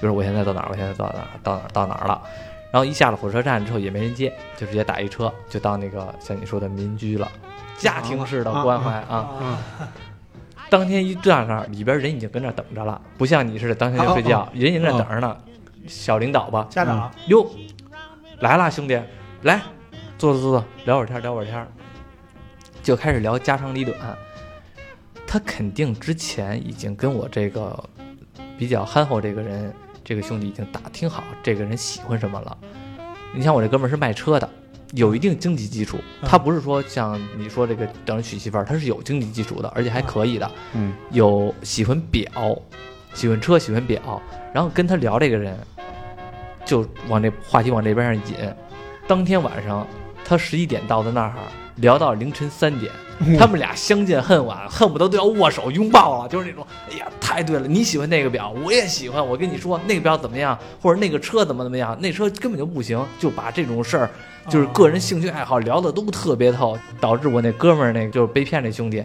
[0.00, 2.22] 就是我现在到哪儿，我现在到哪儿，到哪儿，到哪儿了。
[2.76, 7.26] 然后一下了火车站之后也没人接，就直接打一车就到那个像你说的民居了，
[7.78, 9.16] 家庭式的关怀啊。
[9.16, 9.58] 啊
[10.68, 15.34] 当天一站那儿，里边人已经跟那儿等着了，不像你似的当天就睡觉， 人已经在那等着呢。
[15.86, 17.48] 小领导吧，家长哟，
[18.40, 19.00] 来啦，兄弟，
[19.40, 19.62] 来，
[20.18, 21.66] 坐坐坐坐，聊会儿天，聊会儿天儿，
[22.82, 23.96] 就开始聊家长里短。
[25.26, 27.82] 他肯定之前已经跟我这个
[28.58, 29.74] 比较憨厚这个人，
[30.06, 32.56] 这个兄弟已经打听好这个人喜欢什么了。
[33.34, 34.48] 你像我这哥们儿是卖车的，
[34.92, 40.48] 有一定经济基础，他不是说像你说这个等着娶媳妇儿，他是有经济基础的，而且还可以的。
[40.74, 42.56] 嗯有喜欢表，
[43.14, 44.22] 喜欢车，喜欢表，
[44.54, 45.58] 然后跟他聊这个人，
[46.64, 48.36] 就往这话题往这边上引。
[49.08, 49.84] 当天晚上，
[50.24, 51.34] 他十一点到的那儿，
[51.76, 52.90] 聊到凌晨三点，
[53.38, 64.10] 他们俩相见恨晚，恨不得都要握手拥抱了，就是那种，哎呀，太对了，你喜欢那个表，我也喜欢，我跟你说那个表怎么样，或者那个车怎么怎么样，那车根本就不行，就把这种事儿，
[64.48, 69.04] 就是个人兴趣爱好聊的都特别透，导致我那哥们儿那就是被骗那兄弟，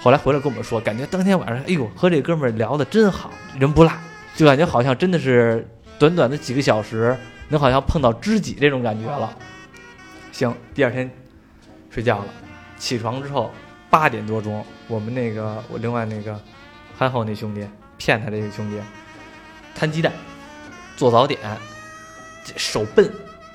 [0.00, 3.92] 后来回来跟我们说，感觉当天晚上，哎呦，和这哥们儿聊的真好，人不赖，
[4.36, 5.66] 就感觉好像真的是
[5.98, 7.16] 短短的几个小时，
[7.48, 9.36] 能好像碰到知己这种感觉了。
[10.30, 11.10] 行，第二天
[11.94, 12.26] 睡觉了，
[12.76, 13.54] 起床之后
[13.88, 16.36] 八点多钟，我们那个我另外那个
[16.98, 17.64] 憨厚那兄弟
[17.96, 18.76] 骗他这个兄弟
[19.76, 20.12] 摊鸡蛋，
[20.96, 21.38] 做早点，
[22.44, 23.08] 这手笨，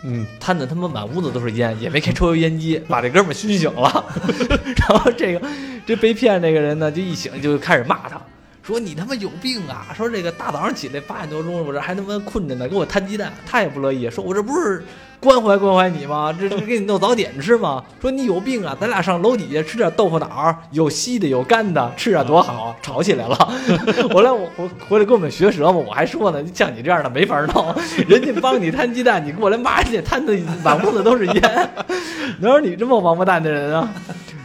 [0.06, 0.26] 嗯。
[0.40, 4.06] 摊的他妈满屋子都是烟，也没开抽油烟机， 把这哥们儿熏醒了。
[4.88, 5.46] 然后这个
[5.86, 8.22] 这被骗那个人呢，就一醒就开始骂他，
[8.70, 9.88] 说你他妈有病啊！
[9.98, 14.86] 说这个大早上起来八点多钟，我这还他妈困着呢，给我摊鸡蛋，他也不乐意，说我这不是
[15.20, 16.32] 关怀关怀你吗？
[16.40, 17.84] 这这给你弄早点吃吗？
[18.00, 18.78] 说你有病啊！
[18.80, 22.76] 咱俩上楼底下吃点豆腐脑，有稀的有干的，吃点多好。
[22.80, 23.36] 吵起来了，
[24.14, 27.74] 后来我我回来跟我们学舌嘛，我还说呢，像你这样的没法弄，
[28.08, 31.70] 人家帮你摊鸡蛋，你过来骂人家摊的满屋子都是烟，
[32.40, 33.92] 哪有你这么王八蛋的人啊？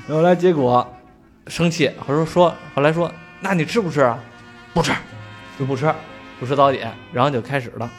[0.09, 0.91] 后来结果
[1.47, 3.13] 生气，后说说后来说，
[3.45, 4.19] 那你吃不吃啊？
[4.73, 4.91] 不吃，
[5.59, 5.93] 就不吃，
[6.41, 7.91] 不吃早点，然后就开始了，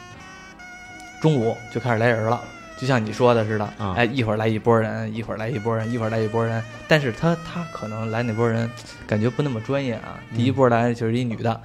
[1.22, 2.42] 中午就开始来人了。
[2.76, 6.60] 就像你说的似的，啊哎，一会儿来一波人，一会儿来一波人，一会儿来一波人。
[6.88, 8.68] 但是他他可能来那波人，
[9.06, 10.18] 感觉不那么专业啊。
[10.34, 11.60] 第一波来就是一女的，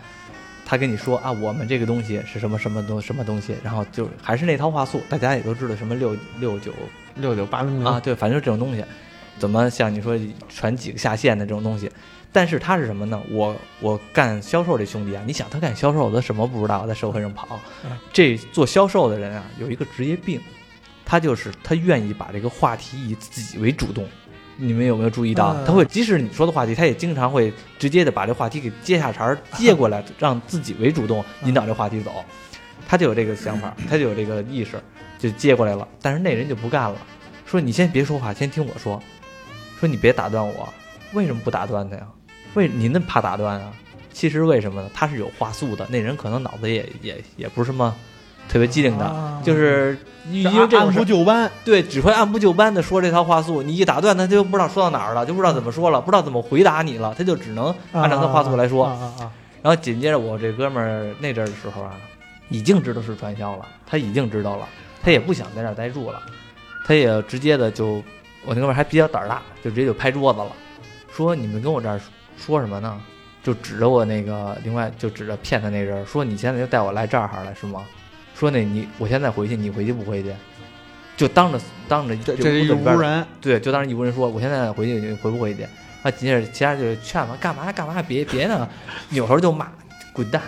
[0.64, 6.72] 她跟你说啊，我们这个东西是什么什么东什么东西，然后就还是那套话术，大家也都知道什么六六九
[7.16, 8.86] 六九八零零啊，对，反正就这种东西，
[9.40, 10.16] 怎么像你说
[10.50, 11.92] 传几个下线的这种东西，
[12.32, 13.22] 但是他是什么呢？
[13.30, 20.40] 我我干销售这兄弟啊，你想他干销售，他什么不知道，在社会上跑嗯，这做销售的人啊，有一个职业病，
[21.06, 24.08] 他就是他愿意把这个话题以自己为主动，
[24.56, 25.54] 你们有没有注意到？
[25.56, 32.24] 嗯他会即使你说的话题，他也经常会直接的把这话题给接下茬儿接过来， 让自己为主动引导这话题走。
[32.88, 34.82] 他就有这个想法， 他就有这个意识，
[35.20, 35.88] 就接过来了。
[36.02, 36.96] 但是那人就不干了，
[37.46, 39.02] 说你先别说话，先听我说。
[39.80, 40.72] 说你别打断我，
[41.14, 42.08] 为什么不打断他呀？
[42.54, 43.72] 为你那怕打断啊？
[44.14, 44.82] 其实为什么？
[44.82, 44.90] 呢？
[44.94, 47.96] 他是有话术的，那人可能脑子也也也不是什么？
[48.50, 49.98] 特别机灵的，就是
[50.30, 55.72] 因为按部就班，对，只会按部就班的说这套话术，你一打断他，就不知道说到哪儿了，就不知道怎么？
[55.72, 56.42] 说了，不知道怎么？
[56.42, 58.92] 回答你了，他就只能按照他话术来说。
[59.62, 61.94] 然后紧接着我这哥们儿那阵儿的时候啊，
[62.50, 64.68] 已经知道是传销了，他已经知道了，
[65.02, 66.22] 他也不想在那儿待住了，
[66.86, 68.04] 他也直接的就，
[68.46, 70.52] 我那哥们儿还比较胆儿大，就直接就拍桌子了，
[71.14, 72.02] 说你们跟我这儿
[72.42, 73.00] 说什么呢？
[73.44, 77.84] 就指着我那个，另外就指着骗他那人说你现在就带我来这儿来是吗？
[78.36, 80.34] 说那你我现在回去，你回去不回去？
[81.16, 85.64] 就当着当着就这这一屋人，对，就当着一屋人说，我现在回去，你回不回去？
[86.04, 88.68] 啊，紧接着其他人就劝嘛，干嘛干嘛，别别呢，
[89.10, 89.68] 扭头就骂，
[90.14, 90.42] 滚蛋！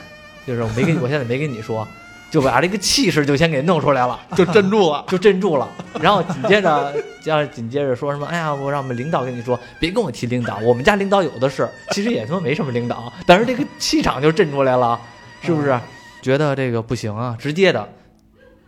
[0.47, 1.87] 就是我没跟，我现在没跟你说，
[2.33, 5.05] 就把这个气势就先给弄出来了，就镇住了。
[5.07, 5.69] 就镇住了。
[6.01, 6.91] 然后紧接着，
[7.25, 8.25] 要紧接着说什么？
[8.25, 14.99] 哎呀，我让我们领导跟你说，别跟我提领导，我们家领导有的是，其实也他妈没什么领导，但是这个气场就镇出来了，
[15.43, 15.79] 是不是？
[16.23, 17.87] 觉得这个不行啊，直接的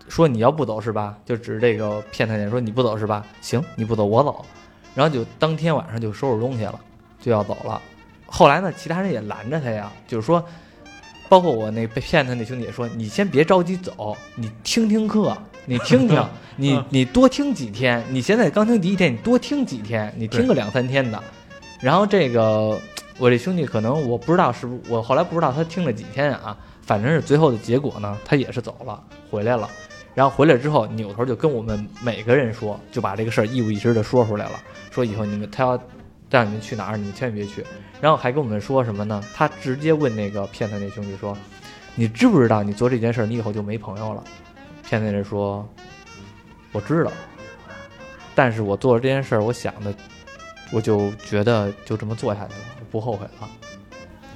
[0.07, 1.17] 说你要不走是吧？
[1.25, 3.25] 就指这个骗他那人说你不走是吧？
[3.41, 4.45] 行，你不走我走，
[4.93, 6.79] 然后就当天晚上就收拾东西了，
[7.19, 7.81] 就要走了。
[8.27, 10.45] 后来呢，其他人也拦着他呀，就是说，
[11.27, 15.35] 包括我那被骗的那兄弟也说，你先别着急走，你听听课，
[15.65, 16.23] 你听听，
[16.55, 18.03] 你你多听几天。
[18.09, 21.21] 你现在刚听第一天，你多听几天，你听个两三天的。
[21.81, 22.79] 然后这个
[23.17, 29.69] 我这兄弟可能我不知道是不是我后来不知道他听了几天啊，反正是最后的结果呢，他也是走了，回来了。
[30.13, 34.59] 然后回来之后，扭头就跟我们每个人说，就把这个事儿一五一十的说出来了，
[34.89, 35.77] 说以后你们他要
[36.29, 37.65] 让你们去哪儿，你们千万别去。
[38.01, 39.23] 然后还跟我们说什么呢？
[39.33, 41.37] 他直接问那个骗他那兄弟说
[41.95, 44.23] ：“你知不知道你做这件事儿，你以后就没朋友了？”
[44.83, 45.67] 骗他那人说
[46.71, 47.11] ：“我知道，
[48.35, 49.93] 但是我做了这件事儿，我想的，
[50.71, 53.49] 我就觉得就这么做下去了，我不后悔了。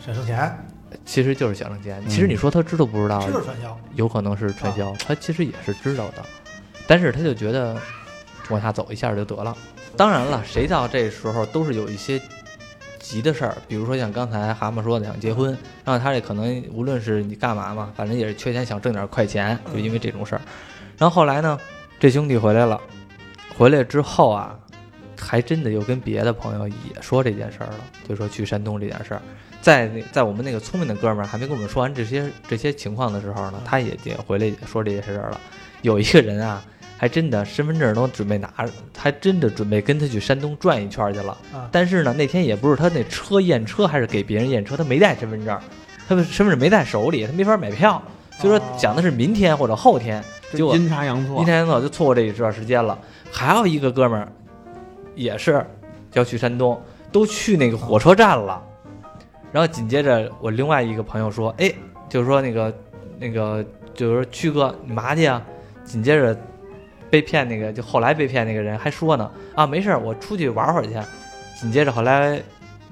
[0.03, 0.57] 想挣钱，
[1.05, 2.01] 其实就是想挣钱。
[2.05, 3.19] 嗯其实你说他知道不知道？
[3.19, 3.77] 这就是传销。
[3.95, 6.23] 有可能是传销，他其实也是知道的，
[6.87, 7.77] 但是他就觉得
[8.49, 9.55] 往下走一下就得了。
[9.99, 12.21] 当然了，谁到这时候都是有一些
[12.99, 15.49] 急的事儿，比如说像刚才蛤蟆说的想结婚，
[15.83, 20.41] 然后他这可能无论是你干嘛嘛，反正也是缺钱想挣点快钱，就因为这种事儿。
[20.97, 21.59] 然后后来呢，
[21.99, 22.79] 这兄弟回来了，
[23.57, 24.57] 回来之后啊，
[25.19, 29.21] 还真的又跟别的朋友也说这件事儿了，就说去山东这件事儿。
[29.59, 35.41] 在那在我们那个聪明的哥们儿还没跟我们说完这些这些情况的时候呢，他也也回来说这些事儿了。
[35.81, 36.63] 有一个人啊，
[36.99, 41.31] 还真的身份证都准备拿着，还真的准备跟他去山东转一圈去了。
[41.53, 45.57] 啊但是呢，那天也不是他那车验车，还是给别人验车，他没带身份证，
[46.09, 48.01] 他的身份证没在手里，他没法买票。
[48.37, 52.99] 所以说讲的是明天或者后天，结果阴差阳错阴，差阳错就错过这一段时间了。
[53.31, 54.27] 还有一个哥们儿，
[55.15, 55.65] 也是
[56.13, 56.77] 要去山东，
[57.13, 58.61] 都去那个火车站了。
[59.53, 61.73] 然后紧接着我另外一个朋友说：“哎，
[62.09, 62.73] 就是说那个
[63.17, 65.41] 那个，就是说曲哥你嘛去啊？”
[65.83, 66.37] 紧接着
[67.09, 70.93] 被骗那个，就后来被骗那个人还说呢：“啊，没事儿，我出去玩会儿去。”
[71.59, 72.41] 紧接着后来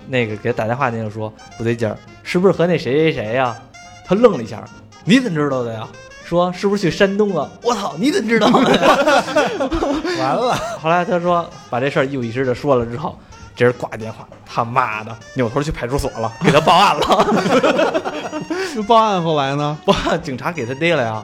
[0.07, 3.55] 那个给他打电话那个说：“不对劲儿，是不是和那谁谁谁呀、
[4.05, 4.63] 他愣了一下
[5.05, 5.87] ：“你怎么知道的呀？”
[6.25, 7.49] 说是不是去山东啊？
[7.61, 8.97] 我操，你怎么知道的呀？
[10.19, 13.17] 完了，后来他说把这事儿一五一十的说了之后，
[13.55, 18.43] 这人挂电话，他妈的，扭头去派出所了，给他报案了。
[18.85, 19.77] 报案后来呢？
[19.85, 21.23] 报案，警察给他逮了呀，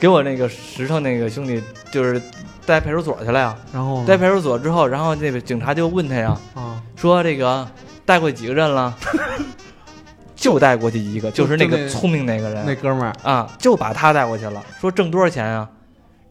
[0.00, 2.20] 给我那个石头那个兄弟就是
[2.64, 3.56] 带派出所去了呀。
[3.72, 7.66] 然后带派出所之后，然后那个警察就问他呀，啊，说这个
[8.04, 8.96] 带过几个人了？
[10.36, 12.64] 就带过去一个，就是那个聪明那个人。
[12.64, 15.68] 那哥们儿啊，就把他带过去了，说挣多少钱啊、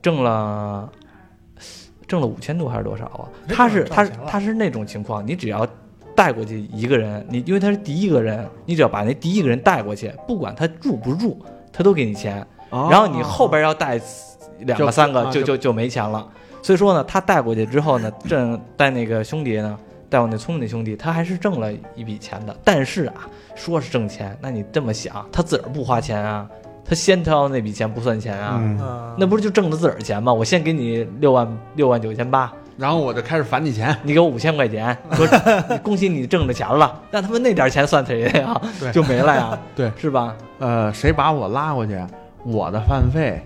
[0.02, 0.90] 挣了
[2.08, 3.28] 挣了五千多还是多少啊？
[3.50, 5.68] 他是他他是那种情况，你只要
[6.16, 11.38] 带过去一个人，你因为他是第一个人，你只要把那第一个人带过去，不管他住不住，
[11.74, 12.48] 他都给你钱。
[12.70, 14.00] 哦然后你后边要带
[14.60, 16.28] 两个三个，啊就就就就没钱了。
[16.62, 19.78] 所以说呢，他带过去之后呢，挣带那个兄弟呢，
[20.10, 22.56] 带我那聪明的兄弟，他还是挣了一笔钱的。
[22.64, 26.46] 但是啊，说是挣钱，那你这么想，他自个儿不花钱啊，
[26.84, 28.60] 他先掏那笔钱不算钱啊，
[29.18, 30.34] 那不是就挣的自个儿钱吗？
[30.34, 35.26] 我先给你六万六万九千八，然后我就开始返你钱，你给我五千块钱，说
[35.84, 38.60] 恭喜你挣着钱了，那他们那点钱算谁的呀？
[38.80, 40.36] 对就没了呀， 对是吧？
[40.60, 41.98] 呃，谁把我拉过去，
[42.44, 43.42] 我的饭费，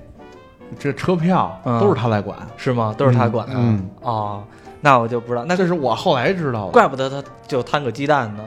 [0.80, 2.38] 这车票嗯都是他来管。
[2.58, 2.94] 是吗？
[2.98, 3.54] 都是他管的。
[3.58, 4.44] 嗯哦，
[4.80, 6.72] 那我就不知道，那这是我后来知道的。
[6.72, 8.44] 怪不得他就摊个鸡蛋呢。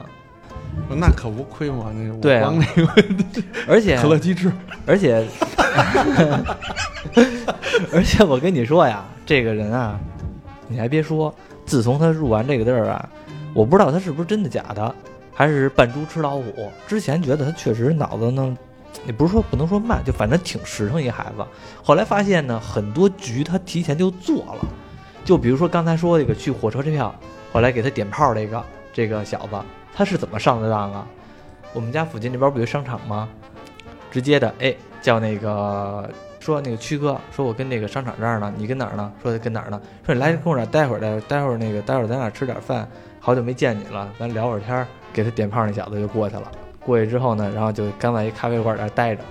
[0.89, 3.03] 那可不亏嘛，那我对啊光那个
[3.67, 4.51] 而且可乐鸡翅，
[4.85, 5.25] 而且，
[7.93, 9.97] 而且我跟你说呀，这个人啊，
[10.67, 11.33] 你还别说，
[11.65, 13.09] 自从他入完这个地儿啊，
[13.53, 14.93] 我不知道他是不是真的假的，
[15.33, 16.69] 还是扮猪吃老虎。
[16.85, 18.57] 之前觉得他确实脑子呢，
[19.05, 21.45] 也不是说不能说慢，就反正挺实诚一孩子。
[21.83, 24.65] 后来发现呢，很多局他提前就做了，
[25.23, 27.13] 就比如说刚才说这个去火车这票，
[27.51, 29.55] 后来给他点炮这个这个小子，
[29.93, 31.07] 他是怎么上的当啊？
[31.73, 33.27] 我们家附近这边不有商场吗？
[34.09, 39.11] 直接的，哎，叫那个说那个曲哥，说我跟那个商场这儿呢，你跟哪儿呢？
[39.21, 39.81] 说跟哪儿呢？
[40.05, 42.87] 说你来跟我这儿待会儿待待会儿那个待会儿咱俩吃点饭，
[43.19, 44.87] 好久没见你了，咱聊会儿天儿。
[45.13, 46.51] 给他点炮那小子就过去了，
[46.85, 49.23] 过去之后呢，然后就刚在一咖啡馆这待着，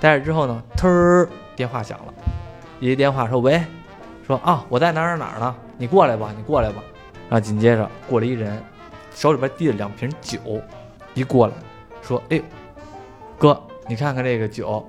[0.00, 2.14] 待着之后呢，突儿电话响了，
[2.80, 3.62] 一接电话说喂，
[4.26, 6.82] 说啊我在哪儿哪儿哪呢，你过来吧，你过来吧。
[7.28, 8.62] 然后紧接着过来一人，
[9.14, 10.38] 手里边提着两瓶酒，
[11.14, 11.52] 一过来
[12.02, 12.40] 说哎，
[13.38, 14.86] 哥你看看这个酒，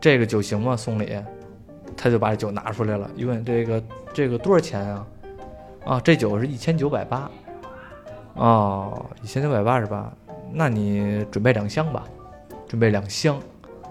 [0.00, 0.76] 这个酒行吗？
[0.76, 1.16] 送礼，
[1.96, 3.82] 他就把这酒拿出来了，一问这个
[4.12, 5.06] 这个多少钱啊？
[5.84, 7.30] 啊，这酒是一千九百八。
[8.34, 10.12] 哦，一千九百八是吧？
[10.52, 12.04] 那你准备两箱吧，
[12.66, 13.38] 准备两箱。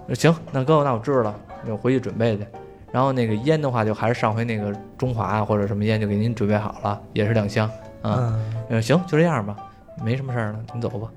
[0.07, 1.35] 呃行，那哥，那我知道了，
[1.67, 2.45] 我回去准备去。
[2.91, 7.67] 然后那个烟的话，就还是上回那个中华啊或者什么烟，就给您准备好了，也是两箱
[8.01, 8.15] 啊。
[8.17, 9.55] 嗯，呃，行，就这样吧，
[10.03, 11.09] 没什么事儿了，您走吧。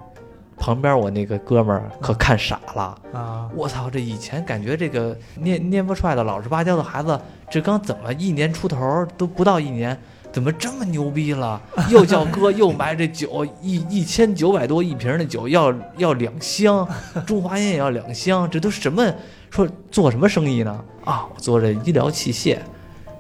[0.58, 3.88] 旁边我那个哥们儿可看傻了，啊，我操！
[3.88, 7.18] 这以前感觉这个蔫蔫不出来的老实巴交的孩子，
[7.48, 9.98] 这刚怎么一年出头都不到一年，
[10.32, 11.60] 怎么这么牛逼了？
[11.90, 16.86] 又叫哥，又买这酒，一一千九百多一瓶的酒，要要两箱，
[17.26, 19.12] 中华烟也要两箱，这都什么？
[19.50, 20.84] 说做什么生意呢？
[21.04, 22.58] 啊，我做这医疗器械。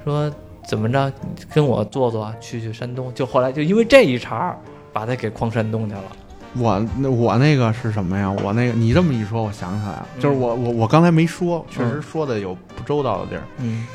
[0.04, 0.32] 说
[0.66, 1.12] 怎么着，
[1.52, 3.12] 跟我做做，去去山东。
[3.12, 4.56] 就后来就因为这一茬，
[4.92, 6.02] 把他给诓山东去了。
[6.56, 8.30] 我那我那个是什么呀？
[8.44, 13.42] 我那个你这么一说，我想起来了，就是嗯我我我刚才没说，确实说的有不周到的地儿。
[13.58, 13.86] 嗯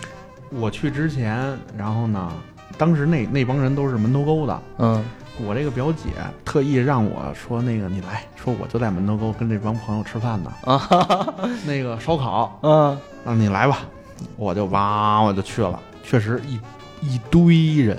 [0.51, 2.31] 我去之前，然后呢，
[2.77, 5.03] 当时那那帮人都是门头沟的，嗯。
[5.45, 6.11] 我这个表姐
[6.45, 10.77] 特意让我说那个你来说，我就在门头沟跟这帮朋友吃饭呢，啊。
[10.77, 11.33] 哈 哈
[11.65, 12.97] 那个烧烤，嗯。
[13.25, 13.79] 让你来吧，
[14.37, 16.57] 我就哇我就去了，确实一
[17.01, 17.97] 一堆人，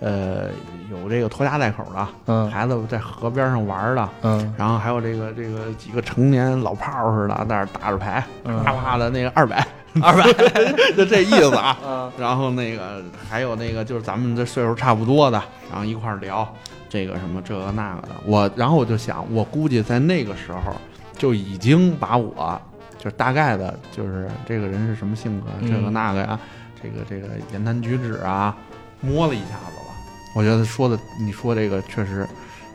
[0.00, 0.48] 呃，
[0.90, 2.50] 有这个拖家带口的，嗯。
[2.50, 4.52] 孩子在河边上玩的，嗯。
[4.58, 8.64] 然后还有这个这个几个成年老炮儿似的，在那打着牌，嗯。
[8.64, 9.64] 啪啪的那个二百，
[10.02, 10.24] 二百。
[10.96, 11.78] 就这意思啊。
[11.84, 16.46] 嗯 然后那个还有那个就是咱们这岁数差不多的，然后一块儿聊
[16.88, 18.08] 这个什么这个那个的。
[18.24, 20.74] 我然后我就想，我估计在那个时候
[21.16, 22.60] 就已经把我
[22.98, 26.38] 就是大概的，就是这个人是什么性格，嗯这个那个呀，
[26.82, 28.56] 这个这个言谈举止啊，
[29.00, 29.94] 摸了一下子了。
[30.34, 32.26] 我觉得说的你说这个确实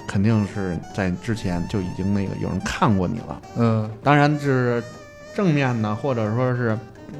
[0.07, 3.41] 肯定是在之前就已经那个有人看过你了。
[3.57, 4.81] 嗯当然就是
[5.35, 6.77] 正面的，或者说是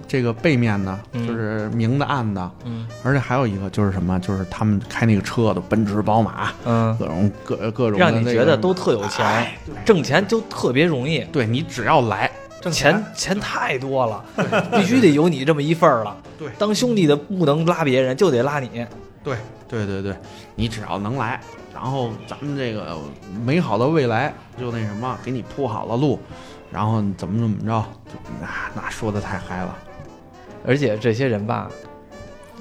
[0.08, 1.28] 这个背面的，嗯。
[1.28, 2.52] 就是明的暗的。
[2.66, 2.88] 嗯。
[3.04, 12.30] 而且还有一个就是什么，就是他们开那个车的奔驰、宝马，嗯，各种各各种的让你觉得都特有钱，哎挣钱就特别容易，对你只要来，
[12.62, 13.40] 挣钱钱。
[13.40, 14.24] 太多了，
[14.72, 16.16] 必须得有你这么一份儿了。
[16.38, 16.50] 对。
[16.58, 18.86] 当兄弟的不能拉别人，就得拉你。
[19.24, 19.38] 对
[19.68, 20.16] 对对对，
[20.56, 21.40] 你只要能来，
[21.74, 22.98] 然后咱们这个
[23.46, 26.20] 美好的未来就那什么，给你铺好了路，
[26.74, 29.78] 然后怎么怎么着，就那那说的太嗨了。
[30.66, 31.70] 而且这些人吧，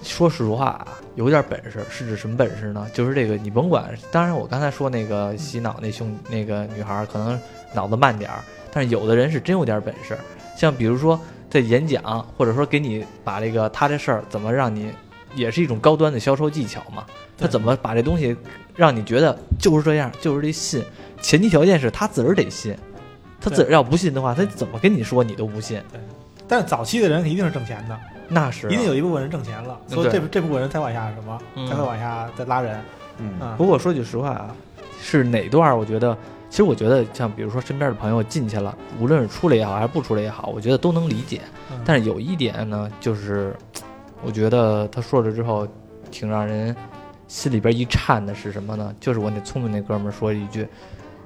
[0.02, 2.86] 说实话啊，有点本事，是指什么本事呢？
[2.92, 7.40] 就是这个，你甭管，当然我刚才说那个洗脑那兄那个女孩儿可能
[7.72, 8.40] 脑子慢点儿，
[8.70, 10.18] 但是有的人是真有点本事，
[10.56, 12.02] 像比如说在演讲，
[12.36, 14.92] 或者说给你把这个他这事儿怎么让你，
[15.34, 17.06] 也是一种高端的销售技巧嘛。
[17.38, 18.36] 他怎么把这东西
[18.76, 20.84] 让你觉得就是这样，就是得信，
[21.20, 22.76] 前提条件是他自个儿得信，
[23.42, 25.82] 他自个儿要不信的话，他怎么跟你说你都不信。
[25.90, 26.00] 对
[26.48, 32.78] 但是早期的人一定是挣钱的，那是啊、一定有一部分人挣钱了，嗯所以这对这部分人才往下什么，嗯才会往下再拉人
[33.18, 33.54] 嗯啊。
[33.56, 34.54] 不过说句实话啊，
[35.00, 35.76] 是哪段？
[35.76, 36.16] 我觉得，
[36.50, 41.40] 其实我觉得像比如说身边的朋友进去了，无论是出来也好，还是不出来也好，我觉得都能理解。
[41.70, 43.56] 嗯但是有一点呢，就是
[44.22, 45.66] 我觉得他说了之后，
[46.10, 46.76] 挺让人
[47.28, 48.94] 心里边一颤的是什么呢？
[49.00, 50.68] 就是我那聪明那哥们儿说一句，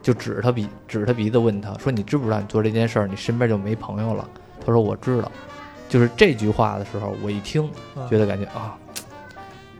[0.06, 4.24] 就指着他鼻指着他鼻子问他说：“你知不知道你做这件事儿，你身边就没朋友了？”
[4.64, 5.32] 他说：“我知道。”
[5.90, 8.78] 就是这句话的时候，我一听，嗯觉得感觉啊，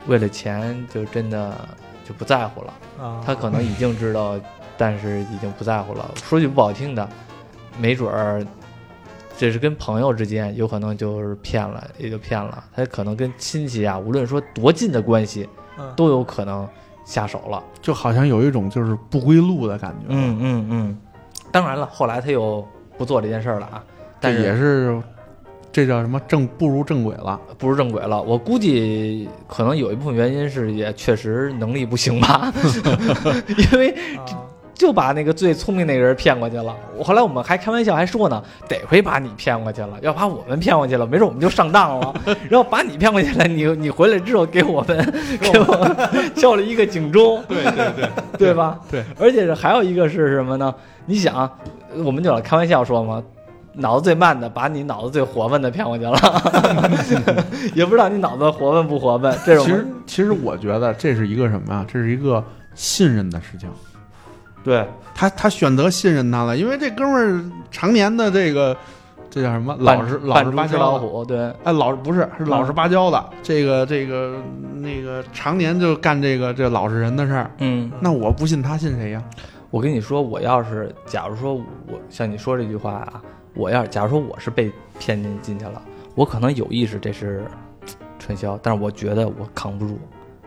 [0.09, 1.57] 为了钱就真的
[2.05, 2.75] 就不在乎了。
[3.01, 4.35] 啊，他可能已经知道，
[4.77, 6.11] 但是已经不在乎了。
[6.25, 7.09] 说句不好听的，
[7.79, 8.45] 没准儿
[9.39, 12.65] 这是跟朋友之间有可能就是骗了，也就骗了。
[12.75, 15.49] 他可能跟亲戚啊，无论说多近的关系，
[15.79, 16.69] 嗯都有可能
[17.07, 17.63] 下手了。
[17.81, 20.99] 就好像有一种就是不归路的感觉。，嗯嗯嗯，
[21.51, 22.63] 当然了，后来他又
[22.99, 23.83] 不做这件事儿了啊，
[24.21, 25.01] 但是也是
[25.73, 27.41] 这叫什么正步入正轨了。
[27.59, 28.21] 步入正轨了。
[28.23, 32.53] 我估计可能有一部分原因是也确实能力不行吧，
[33.73, 34.25] 因为啊
[34.77, 36.77] 就把那个最聪明那个人骗过去了。
[36.97, 42.15] 我后来我们还开玩笑还说呢，得亏把你骗过去了，要把我们骗过去了，没准我们就上当了。
[42.51, 45.97] 然后把你骗过去了，你你回来之后给我们 给我们
[46.37, 48.79] 敲了一个警钟，对对对，对吧？
[48.91, 50.75] 对，而且是还有一个是什么呢？
[51.07, 51.51] 你想，
[52.05, 53.23] 我们就老开玩笑说嘛，
[53.73, 56.19] 脑子最慢的把你脑子最活泛的骗过去了，
[57.75, 59.35] 也不知道你脑子活泛不活泛。
[59.47, 61.85] 这种其实其实我觉得这是一个什么呀？
[61.91, 63.71] 这是一个信任的事情。
[64.67, 68.77] 对他他选择信任他了，因为这哥们儿常年的这个
[69.31, 70.79] 这叫什么老实老实巴交的。
[70.79, 74.35] 老虎，对哎，老不是是老实巴交的，这个这个
[74.75, 77.89] 那个常年就干这个这老实人的事儿，嗯。
[78.01, 79.23] 那我不信他信谁呀？
[79.71, 81.65] 我跟你说，我要是假如说我
[82.11, 83.23] 像你说这句话啊，
[83.55, 85.81] 我要是假如说我是被骗进进去了，
[86.17, 87.45] 我可能有意识这是
[87.87, 89.97] 嘖传销，但是我觉得我扛不住，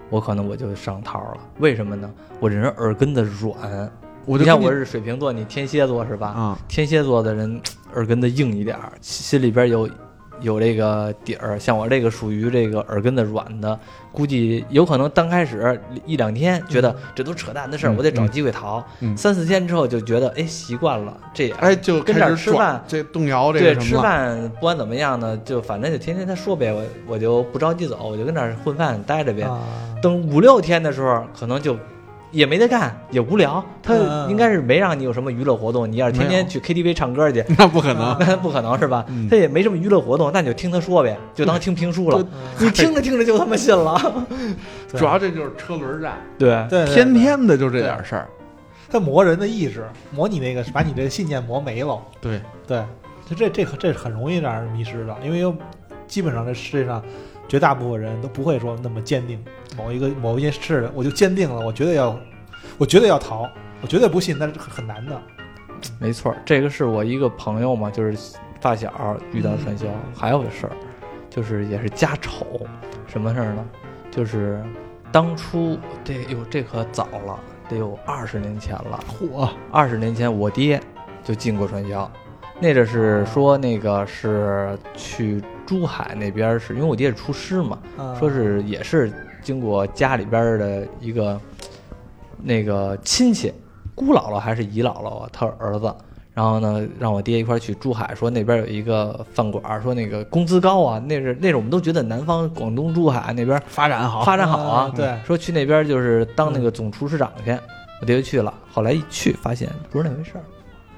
[0.10, 1.38] 我可能我就上套了。
[1.60, 2.12] 为什么呢？
[2.42, 3.90] 我这人耳根子软。
[4.26, 6.28] 你像我就跟我是水瓶座，你天蝎座是吧？
[6.28, 7.60] 啊，天蝎座的人
[7.96, 9.90] 耳根子硬一点儿，心里边有
[10.42, 11.60] 有这个底儿。
[11.60, 13.78] 像我这个属于这个耳根子软的，
[14.12, 18.84] 估计有可能刚开始一两天觉得这都扯淡的事儿，嗯我得找嗯机会逃。
[19.02, 29.42] 嗯三四天之后就觉得哎习惯了，这也哎，就跟这儿开始吃饭这动摇这对吃饭不管怎么样呢，就反正就天天他说呗，我我就不着急走，我就跟这儿混饭待着呗。
[29.42, 29.60] 啊，
[30.02, 31.76] 等五六天的时候，可能就
[32.32, 33.64] 也没得干，也无聊。
[33.82, 35.92] 他嗯应该是没让你有什么娱乐活动。
[35.92, 38.16] 你要是天天去 KTV 唱歌去， 那不可能。
[38.22, 39.06] 那不可能是吧？
[39.10, 42.26] 嗯他也没什么娱乐活动，那你就听他说呗，就当听评书了。
[42.60, 44.26] 你听着听着就他妈信了。
[44.90, 48.28] 主要这就是车轮战，对天天的就这点事儿。
[48.92, 52.02] 他磨人的意志，磨你那个，把你这个信念磨没了。
[52.20, 52.84] 对，对，
[53.30, 55.56] 就这这这很容易让人迷失的，因为
[56.08, 57.04] 基本上这世界上
[57.50, 59.44] 绝大部分人都不会说那么坚定
[59.76, 62.18] 某一个某一件事，我就坚定了，我绝对要，
[62.78, 63.50] 我绝对要逃，
[63.82, 65.20] 我绝对不信，那是很很难的。
[65.98, 70.72] 没错，这个是我一个朋友嘛，就是发小遇到传销，还有个事儿，
[71.30, 72.46] 就是也是家丑，
[73.08, 73.66] 什么事儿呢？
[74.12, 74.62] 就是
[75.12, 79.00] 当初这哟这可早了，得有二十年前了。
[79.08, 80.80] 嚯，二十年前我爹
[81.24, 82.12] 就进过传销，
[82.60, 89.14] 那阵是说那个是去珠海那边是，因为我爹是厨师嘛，啊说是也是
[89.44, 91.40] 经过家里边的一个
[92.42, 93.54] 那个亲戚，
[93.94, 95.94] 姑姥姥还是姨姥姥啊，他儿子。
[96.34, 100.98] 然后呢，让我爹一块儿去珠海，说那边有一个饭馆，说那个工资高啊。
[100.98, 107.52] 那是那是我们都觉得南方广东珠海那边发展好，发展好啊啊，对，说去那边就是当那个总厨师长去，
[108.02, 108.52] 我爹就去了。
[108.72, 110.44] 后来一去发现不是那回事儿，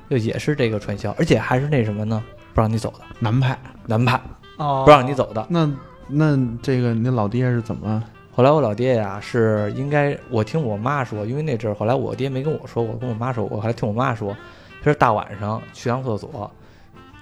[0.09, 2.23] 就也是这个传销，而且还是那什么呢？
[2.53, 3.57] 不让你走的，南派。
[3.87, 4.21] 南派
[4.61, 5.45] 哦，不让你走的。
[5.49, 5.69] 那
[6.07, 8.03] 那这个你老爹是怎么？
[8.33, 14.35] 后来我老爹呀是应该我听我妈说，因为那阵儿后来我爹没跟我说我，跟我妈说，我还听我妈说，
[14.81, 16.49] 他是大晚上去趟厕所，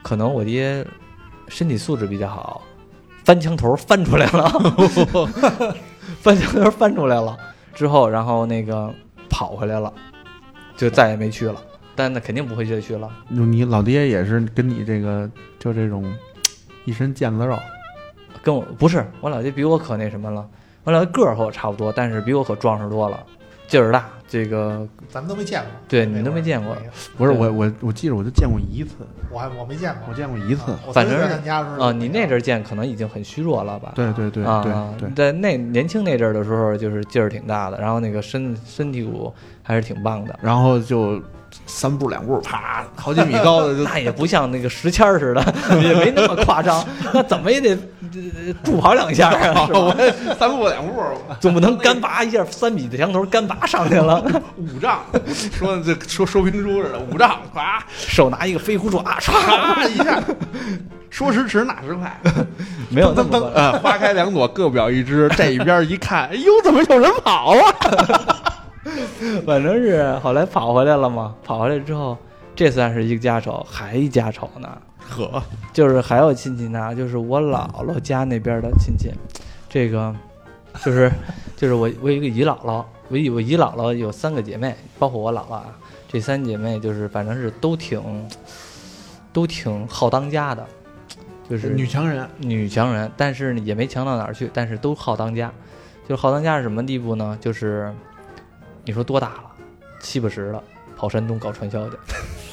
[0.03, 0.85] 可能我爹
[1.47, 2.61] 身体素质比较好，
[3.23, 4.47] 翻墙头翻出来了，
[6.21, 7.37] 翻墙头翻出来了
[7.73, 8.93] 之后，然后那个
[9.29, 9.91] 跑回来了，
[10.77, 11.55] 就再也没去了。
[11.95, 13.09] 但那肯定不会再去了。
[13.27, 16.05] 你老爹也是跟你这个就这种
[16.89, 17.55] 一身腱子肉，
[18.41, 20.47] 跟我不是我老爹比我可那什么了，
[20.83, 23.23] 我老爹个儿和我差不多，但是比我可壮实多了，
[23.67, 24.09] 劲儿大。
[24.31, 26.77] 这个咱们都没见过，对你都没见过
[27.17, 28.97] 不是我我我记得我就见过一次，
[29.31, 33.91] 我还我没见过我，见过一次反正曾经在他家的时候啊，你那阵儿见可能已经很虚弱了吧？
[33.95, 39.33] 对对对啊，对对，在那年轻那阵儿的时候，就是劲儿挺大的，然后那个身身体骨
[39.63, 40.39] 还是挺棒的。
[40.43, 41.19] 然后就
[41.65, 47.69] 三步两步，啪，好几米高的就 那也不像那个石签儿似的，也没那么夸张， 那怎么也得
[48.01, 49.95] 呃助跑两下啊， 我
[50.39, 51.01] 三步两步，
[51.39, 54.23] 总不能干拔一下三米的墙头干拔上去了，
[54.57, 54.99] 五丈，
[55.53, 60.21] 说这说说评书似的，五丈，啪手拿一个飞虎爪，唰，一下，
[61.09, 62.19] 说时迟那时快，
[62.89, 63.39] 没有那么快。
[63.39, 65.29] 噔噔呃，花开两朵，各表一枝。
[65.35, 67.73] 这一边一看，哎呦，怎么有人跑啊？
[69.45, 72.17] 反正是后来跑回来了嘛，跑回来之后，
[72.55, 74.69] 这算是一个家丑，还一家丑呢。
[75.09, 75.41] 呵，
[75.73, 79.11] 就是还有亲戚呢，就是我姥姥家那边的亲戚，
[79.67, 80.15] 这个
[80.83, 81.11] 就是
[81.55, 85.65] 就是我我有一个姨姥姥，我姨我姨姥姥有三个姐妹，包括我姥姥啊，
[86.07, 87.99] 这三姐妹就是反正是都挺
[89.33, 90.63] 都挺好当家的，
[91.49, 95.51] 就是女强人，女强人，但是呢也没强到哪儿去，但是都好当家。
[96.07, 97.37] 就是好当家是什么地步呢？
[97.39, 97.93] 就是
[98.89, 99.51] 你说多大了，
[99.99, 100.63] 七八十了，
[100.97, 101.95] 跑山东搞传销去，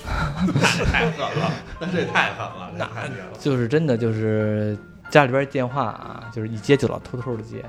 [0.85, 3.31] 太狠了，那这太狠了，这太绝了。
[3.39, 4.77] 就是真的就是
[5.09, 7.65] 家里边电话啊，就是一接就老偷偷的接。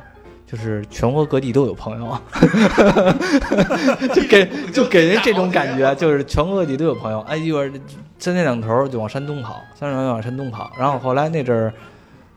[0.45, 2.21] 就是全国各地都有朋友，
[4.13, 7.21] 就给 就给人这种感觉，就是全国各地都有朋友。
[7.21, 7.71] 哎，一会儿
[8.19, 10.69] 三天两头就往山东跑，三天两头往山东跑。
[10.77, 11.73] 然后后来那阵儿，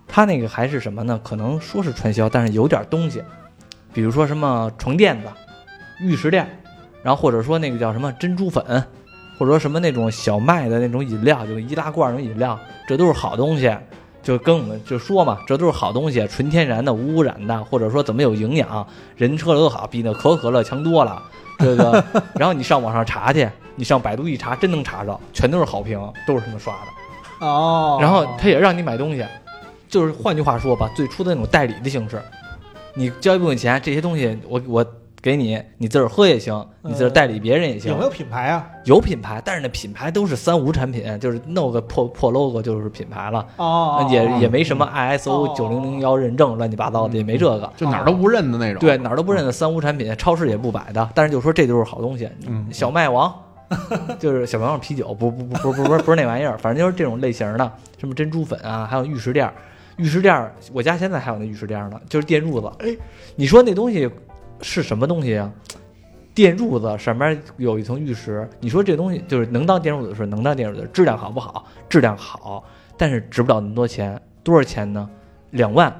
[0.06, 1.20] 他那个还是什么呢？
[1.24, 3.20] 可能说是传销，但是有点东西，
[3.92, 5.28] 比如说什么床垫子、
[6.00, 6.48] 玉石店，
[7.02, 8.64] 然后或者说那个叫什么珍珠粉，
[9.38, 13.74] 或者说什么那种小麦的那种饮料，就易拉罐那种饮料，这都是好东西。
[14.22, 18.86] 就跟我们就说嘛，这都是好东西，纯天然的、无污染的，或者说怎么有营养，
[19.16, 21.22] 人吃了都好，比那可口可乐强多了。
[21.58, 22.04] 这个，
[22.36, 27.46] 然后你上网上查去，你上百度一查，真能查着，全都是好评，都是他们刷的。
[27.46, 29.24] 哦，然后他也让你买东西，
[29.88, 32.20] 就是换句话说吧，最初的那种代理的形式，
[32.94, 34.86] 你交一部分钱，这些东西我我
[35.22, 37.90] 给你，你自个儿喝也行，你自个儿代理别人也行。
[37.90, 38.66] 有没有品牌啊？
[38.84, 43.46] 有品牌，但是那品牌都是三无产品，就是弄个破破 logo 就是品牌了。
[43.56, 48.80] 哦，也也没什么 ISO 九零零幺认证，乱七八糟的也没这个，就哪儿都不认的那种。
[48.80, 51.06] 对，哪儿都不认的三无产品，超市也不摆的。
[51.14, 53.30] 但是就说这就是好东西，嗯小麦王，
[54.18, 59.52] 就是小麦王啤酒，不不不不不不是不是那玩意儿，反正就是这种类型的，什么珍珠粉啊，还有玉石店儿，
[59.96, 62.72] 玉石店儿，我家现在还有那玉石店儿呢，就是电褥子。
[62.78, 62.96] 哎，
[63.36, 64.08] 你说那东西
[64.62, 65.52] 是什么东西啊？
[66.32, 71.66] 电褥子上面有一层玉石，你说这东西就是能当电褥子是能当电褥子，质量好不好？
[71.88, 72.64] 质量好，
[72.96, 75.08] 但是值不了那么多钱，多少钱呢？
[75.50, 75.92] 两万。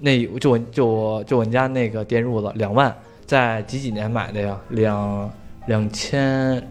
[0.00, 2.94] 那就我就我就我们家那个电褥子两万，
[3.26, 4.60] 在几几年买的呀？
[4.68, 5.32] 两
[5.66, 6.62] 两千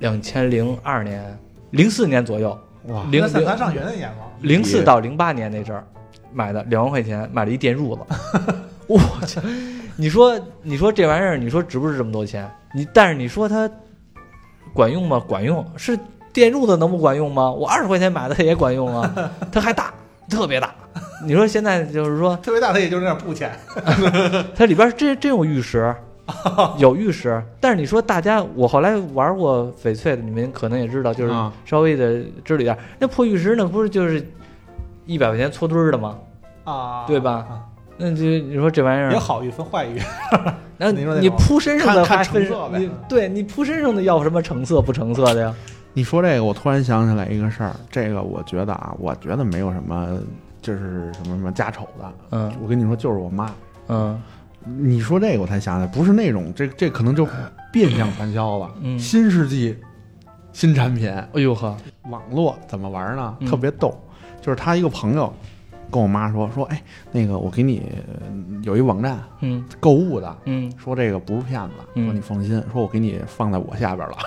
[0.00, 1.38] 两千零二年，
[1.70, 4.24] 零四年左右，哇，零零那算咱上学那年吗？
[4.40, 5.86] 零四到零八年那阵儿
[6.32, 8.02] 买的，两万块钱买了一电褥子，
[8.88, 9.38] 我去！
[9.96, 12.50] 你说你说这玩意儿，你说值不值这么多钱？
[12.74, 13.70] 你但是你说它
[14.72, 15.22] 管用吗？
[15.26, 15.98] 管用，是
[16.32, 17.50] 电褥子能不管用吗？
[17.50, 19.94] 我二十块钱买的它也管用啊， 它还大，
[20.28, 20.74] 特别大。
[21.24, 23.56] 你说现在就是说 特别大，它也就是那点布钱。
[24.56, 25.94] 它里边真真有玉石，
[26.78, 27.40] 有玉石。
[27.60, 32.76] 但是你说大家，我后来玩过翡翠的，你们可能也知道，就是啊稍微的知道一点。
[32.98, 34.26] 那破玉石那不是就是
[35.06, 36.18] 一百块钱搓堆儿的吗？
[36.64, 37.62] 啊，对吧啊？
[37.96, 40.00] 那就你说这玩意儿，有好玉分坏玉，
[40.76, 45.54] 那你说你铺身上的看还分成色呗你对你铺身上的要什么成色不成色的呀？
[45.92, 50.18] 你说这个，我突然想起来一个事儿，这个我觉得啊，我觉得没有什么，
[50.60, 52.12] 就是什么什么家丑的。
[52.32, 53.50] 嗯我跟你说，就是我妈。
[53.88, 54.20] 嗯
[54.66, 57.28] 你说这个，我才想起来，不是那种，这这可能就
[57.70, 58.70] 变相传销了。
[58.80, 59.76] 嗯，新世纪
[60.52, 61.76] 新产品，哎呦呵，
[62.10, 63.36] 网络怎么玩呢？
[63.40, 63.94] 嗯特别逗，
[64.40, 65.32] 就是他一个朋友
[65.94, 66.82] 跟我妈说说，哎，
[67.12, 67.80] 那个我给你
[68.18, 68.26] 呃
[68.64, 74.16] 有一网站嗯购物的，嗯，说这个不是骗子，嗯说你放心，说我给你放在我下边了。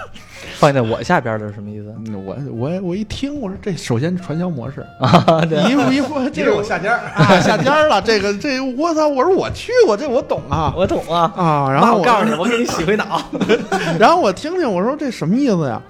[0.60, 5.42] 放在我下边的是什么意思嗯我我我一听，我说这首先传销模式，啊？
[5.50, 6.96] 对，一步一步，这是我下家。
[6.96, 11.34] 啊下家了，这个这我操，我说我去过，这我懂啊 我懂啊。
[11.36, 13.22] 啊，然后我告诉你，我给你洗回脑。
[14.00, 15.82] 然后我听听，我说这什么意思呀？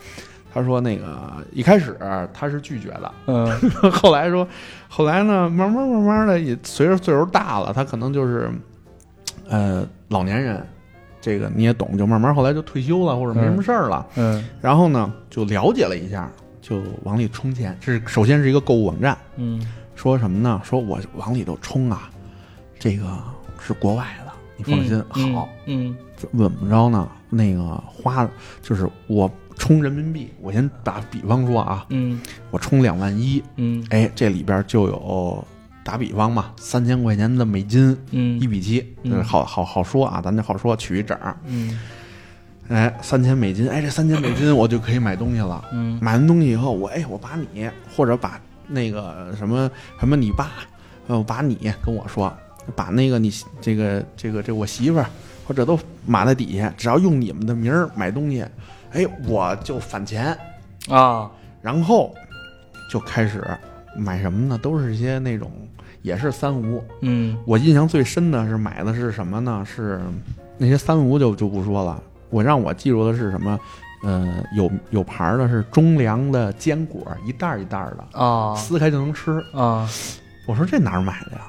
[0.58, 1.96] 他说那个一开始
[2.34, 3.46] 他是拒绝的，嗯。
[3.92, 4.48] 后来说，
[4.90, 8.50] 后来呢，慢慢慢慢的也随着岁数大了，他可能就是，
[9.48, 10.66] 呃，老年人，
[11.22, 14.44] 这个你也懂，就慢慢后来就退休了或者没什么事儿了，嗯。
[14.60, 16.28] 然后呢就了解了一下，
[16.60, 17.78] 就往里充钱。
[17.80, 19.62] 这是首先是一个购物网站，嗯。
[19.94, 20.60] 说什么呢？
[20.64, 22.10] 说我往里头充啊，
[22.80, 23.06] 这个
[23.60, 25.96] 是国外的，你放心，好，嗯。
[26.16, 27.08] 怎么着呢？
[27.30, 28.28] 那个花
[28.60, 32.22] 就是我充人民币，我先打比方说啊，嗯。
[32.52, 33.86] 我充两万一，嗯。
[33.90, 35.46] 哎，这里边就有
[35.84, 38.40] 打比方嘛，三千块钱的美金，嗯。
[38.40, 39.24] 一比七，嗯。
[39.24, 41.80] 好好好说啊，咱就好说，取一整，嗯。
[42.70, 45.66] 哎，三千美金，哎，这三千美金我就可以买东西了。
[45.74, 45.98] 嗯。
[46.02, 50.52] 买完东西以后，我哎，我把你或者把那个什么什么你爸，
[51.08, 52.32] 呃，我把你跟我说，
[52.76, 53.32] 把那个你
[53.62, 55.06] 这个这个这我媳妇儿
[55.46, 58.46] 或者都码在底下，只要用你们的名儿买东西，
[58.98, 60.36] 哎，我就返钱，
[60.90, 61.30] 啊
[61.62, 62.14] 然后
[62.92, 63.46] 就开始
[63.96, 64.58] 买什么呢？
[64.58, 65.52] 都是一些那种
[66.02, 66.84] 也是三无。
[67.02, 69.64] 嗯我印象最深的是买的是什么呢？
[69.66, 70.02] 是
[70.58, 73.60] 那些三无就就不说了，我让我记住的是什么？
[74.04, 79.44] 呃，有有牌儿的是中粮的坚果，一袋儿一袋儿的，啊撕开就能吃。
[79.54, 79.88] 啊
[80.48, 81.42] 我说这哪儿买的呀？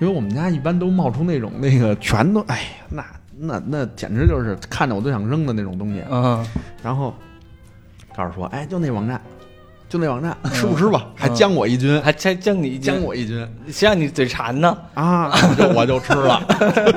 [0.00, 3.04] 因为我们家一般都冒出那种那个全都，哎呀，那
[3.40, 6.02] 那那简直就是看着我都想扔的那种东西。
[6.10, 6.44] 嗯
[6.82, 7.14] 然后
[8.16, 9.20] 告诉说，哎，就那网站，
[9.88, 11.06] 就那网站，吃不吃吧？
[11.14, 14.76] 还将我一军，还将将你将我一军谁让你嘴馋呢？
[14.94, 15.30] 啊！
[15.32, 16.42] 我就我就吃了，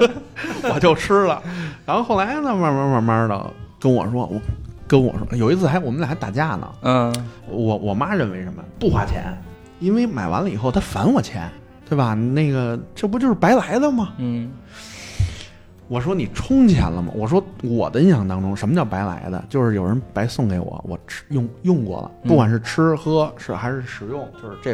[0.73, 1.41] 我就吃了。
[1.85, 4.41] 然后后来呢，慢慢慢慢的跟我说，我
[4.87, 6.67] 跟我说，有一次还我们俩还打架呢。
[6.81, 7.13] 嗯
[7.47, 9.37] 我我妈认为什么不花钱，
[9.79, 11.49] 因为买完了以后她返我钱，
[11.87, 12.13] 对吧？
[12.13, 14.13] 那个这不就是白来的吗？
[14.17, 14.51] 嗯
[15.91, 17.11] 我说你充钱了吗？
[17.13, 19.43] 我说我的印象当中，什么叫白来的？
[19.49, 24.73] 就是有人白送给我，我吃用用过了，嗯不管是吃喝是还是使用，就是这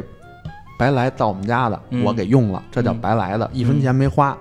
[0.77, 4.37] 白来到我们家的，嗯我给用了，这叫嗯白来的，一分钱没花，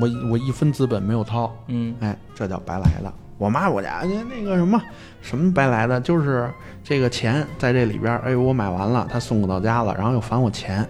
[0.00, 3.12] 我我一分资本没有掏，嗯哎，这叫白来的。
[3.36, 4.82] 我妈我家那那个什么
[5.22, 6.50] 什么白来的，就是
[6.82, 10.84] 这个钱在这里边儿，哎，我买完了，他送我到家了，然后又返我钱。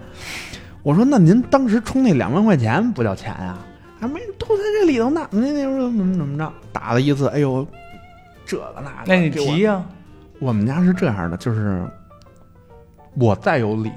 [0.83, 3.59] 我说那您当时充那两万块钱不叫钱呀、
[4.01, 7.67] 还没都在这里头呢，那那说怎么怎么着，打了一次，哎呦，
[8.47, 9.85] 这个那个，那你给我提呀、
[10.41, 11.85] 我们家是这样的，就是
[13.15, 13.93] 我再有理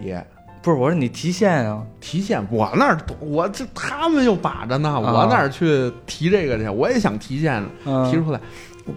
[0.62, 8.40] 不是我说你提现啊，提现，我那儿我这他们又把着呢，我哪儿去提这个去，我也想提现，嗯提出来。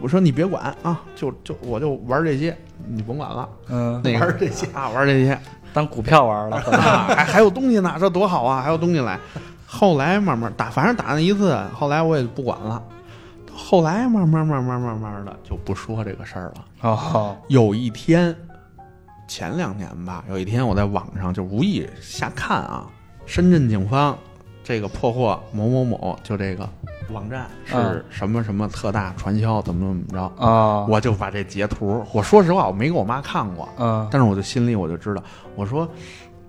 [0.03, 2.57] 我说你别管啊，就就我就玩这些，
[2.89, 3.49] 你甭管了。
[3.69, 5.39] 嗯，那个玩这些啊，玩这些
[5.73, 9.19] 当股票玩了， 啊，还还有东西呢，这多好啊，还有东西来。
[9.75, 12.81] 后来慢慢打，反正打那一次，后来我也不管了。
[13.53, 16.65] 后来慢慢慢慢慢慢的就不说这个事儿了。
[16.83, 18.33] 哦，有一天，
[19.27, 22.87] 前两年吧，有一天我在网上就无意瞎看啊，
[23.27, 24.17] 深圳警方
[24.63, 26.69] 这个破获某某某，就这个
[27.11, 35.23] 网站嗯是什么什么特大传销，怎么怎么着，啊，我就把这截图，我说实话我没给我妈看过，嗯但是我就心里我就知道，
[35.57, 35.89] 我说。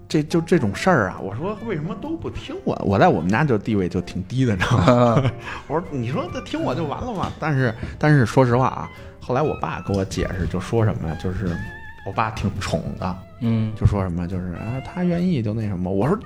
[0.08, 2.80] 这就这种事儿啊，我说为什么都不听我？
[2.86, 5.16] 我在我们家就地位就挺低的，你知道吗？
[5.24, 5.32] 嗯
[5.68, 7.32] 我说你说他听我就完了嘛？
[7.39, 8.89] 但是但是说实话啊，
[9.20, 11.18] 后来我爸给我解释，就说什么呀？
[11.22, 11.58] 就是
[12.06, 15.91] 我爸挺宠的，嗯就说什么就是啊，他愿意就那什么。
[15.91, 16.18] 我说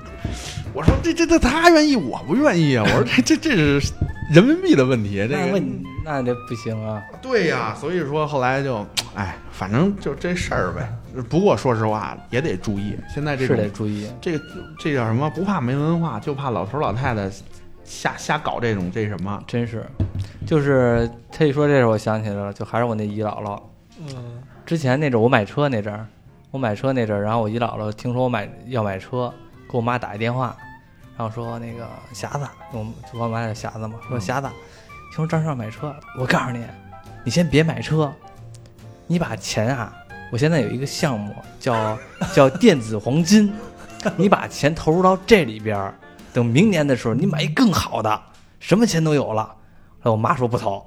[0.74, 2.84] 我说这这这他愿意，我不愿意啊。
[2.86, 3.94] 我说这这这是
[4.34, 7.74] 人民币的问题，这个那问那这不行啊，对呀。
[7.80, 10.92] 所以说后来就哎，反正就这事儿呗。
[11.30, 14.44] 不过说实话也得注意，现在这是得注意，这个
[14.80, 15.30] 这叫什么？
[15.30, 17.30] 不怕没文化，就怕老头老太太
[17.84, 19.44] 瞎瞎搞这种这什么。
[19.48, 19.86] 真是，
[20.46, 23.62] 就是他一说这事，我想起来了，就还是我那姨姥姥。
[24.00, 26.06] 嗯之前那阵儿我买车那阵儿，
[26.52, 29.34] 我买车那阵儿，然后我姨姥姥听说我买要买车，
[29.70, 30.56] 给我妈打一电话，
[31.18, 34.48] 然后说那个匣子，我们就我妈叫匣子嘛，说嗯匣子，
[35.10, 36.64] 听说张少买车，我告诉你，
[37.24, 38.14] 你先别买车，
[39.08, 39.92] 你把钱啊，
[40.32, 41.98] 我现在有一个项目叫
[42.34, 43.52] 叫电子黄金，
[44.16, 45.94] 你把钱投入到这里边，
[46.32, 48.22] 等明年的时候你买一更好的，
[48.60, 49.56] 什么钱都有了。
[50.02, 50.86] 后我妈说不投，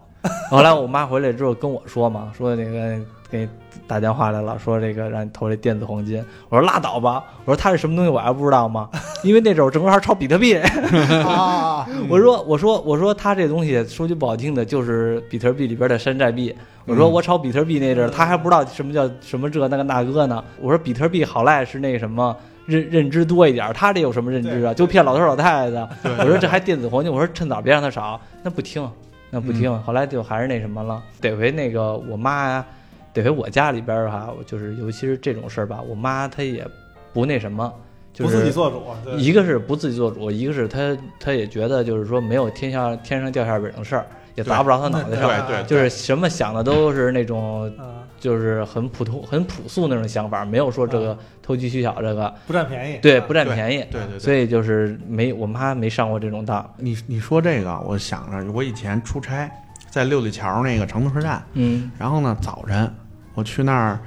[0.48, 2.98] 后来我妈回来之后跟我说嘛，说那个
[3.32, 3.48] 给你
[3.86, 6.22] 打电话来了，说这个让你投这电子黄金。
[6.50, 8.88] 我说拉倒吧，我说它是什么东西我还不知道吗？
[9.24, 10.54] 因为那阵儿我正好炒比特币。
[11.26, 16.54] 啊， 我说我说我说他这东西说句不好听的，就是比特币里边的山寨币。
[16.84, 20.44] 我说嗯我炒比特币那阵儿，他还不知道什么叫什么这那个那个呢。
[20.60, 22.36] 我说比特币好赖是那什么。
[22.64, 24.72] 认认知多一点儿，他这有什么认知啊？
[24.72, 25.88] 就骗老头老太太的。
[26.04, 28.88] 我说这还电子黄金，我说趁早别让他少，那不听，
[29.30, 29.82] 那不听。
[29.82, 32.64] 后来就还是那什么了，得回那个我妈呀，
[33.12, 36.66] 得亏我家里边儿哈，就是尤其是这种事儿吧，我妈她也
[37.12, 37.72] 不那什么，
[38.12, 59.50] 就不自己做主，对一个是不自己做主，一个是她她也觉得就是说没有天下天上掉馅饼的事儿，也砸不着她脑袋上，对对就是什么想的都是那种啊，就是很普通很朴素那种想法，没有说这个投机取巧这个，不占便宜，对，啊不占便宜，对对对所以就是没我妈没上过这种当，你你说这个，我想着我以前出差
[59.90, 62.90] 在六里桥那个长途车站，嗯然后呢早晨
[63.34, 63.98] 我去那儿，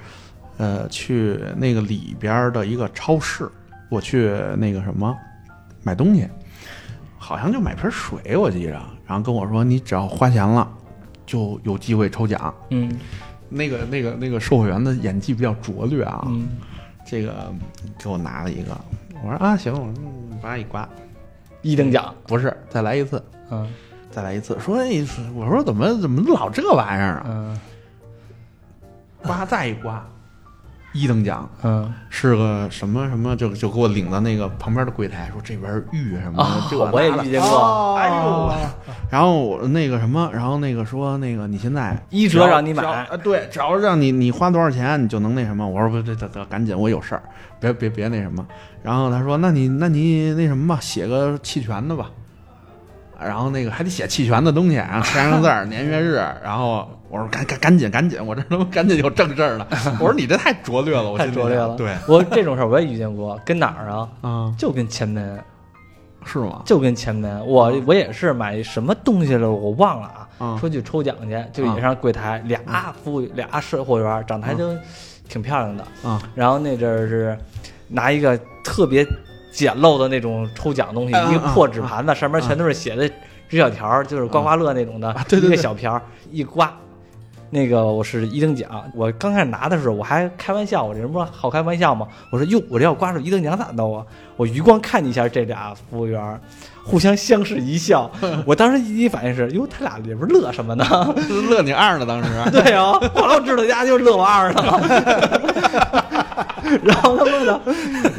[0.57, 3.49] 呃，去那个里边的一个超市，
[3.89, 5.15] 我去那个什么
[5.83, 6.27] 买东西，
[7.17, 10.67] 好像就买瓶水，我记着，然后跟我说你只要花钱了，
[11.25, 12.53] 就有机会抽奖。
[12.69, 12.91] 嗯。
[13.47, 16.47] 那个那个那个售货员的演技比较拙劣啊，嗯。
[17.05, 17.53] 这个
[17.99, 18.75] 给我拿了一个，
[19.23, 20.87] 我说啊行，我说嗯把它一刮，
[21.61, 23.23] 一等奖，不是再来一次。
[23.51, 23.71] 嗯。
[24.09, 25.05] 再来一次，说哎，
[25.35, 27.25] 我说怎么怎么老这玩意儿啊？
[27.27, 27.59] 嗯
[29.25, 30.05] 刮再一刮，
[30.93, 38.51] 一等奖嗯是个什么什么，就就给我领到那个旁边的柜台，说这边玉什么的，啊 这，我也遇见过，哦哎呦
[39.09, 45.67] 然后我那个什么，然后那个说那个你现在一折让你买啊，对，只要让你你花多少钱，你就能那什么。
[45.67, 47.23] 我说不，这得得赶紧，我有事儿，
[47.59, 48.45] 别别别那什么。
[48.81, 52.09] 然后他说，那你那你那什么吧，写个弃权的吧。
[53.19, 59.67] 然后那个还得写弃权的东西，然后签上字儿、年月日，然后我说赶赶赶紧赶紧，我这他妈赶紧有正事儿了。
[59.99, 61.67] 我说你这太拙劣了，我太拙劣了。
[61.67, 64.09] 想对我这种事儿我也遇见过，跟哪儿啊？
[64.23, 65.39] 嗯，就跟前门，
[66.25, 66.61] 是吗？
[66.65, 67.45] 就跟前门。
[67.45, 70.27] 我我也是买什么东西了，我忘了啊。
[70.37, 74.75] 啊说去抽奖去，就也上柜台，俩服务俩售货员，长得还都
[75.29, 75.85] 挺漂亮的。
[76.03, 77.37] 啊然后那阵儿是
[77.87, 79.05] 拿一个特别
[79.51, 83.07] 简陋的那种抽奖东西，嗯一个破纸盘子，上面全都是写的
[83.47, 86.01] 纸小条，就是刮刮乐那种的，一个小瓢儿
[86.31, 86.75] 一刮。
[87.49, 92.07] 那个我是一等奖，我刚开始拿的时候我还开玩笑，我这人不是好开玩笑吗？
[92.31, 94.05] 我说哟，我这要刮出一等奖咋弄啊？
[94.35, 96.41] 我余光看一下这俩服务员，
[96.83, 98.11] 互相相视一笑。
[98.45, 100.85] 我当时第一反应是，哟，他俩里边乐什么呢？
[101.49, 104.61] 乐你二呢，当时 对啊，后来我知道家就是乐我二呢。
[106.83, 107.61] 然后他妈的，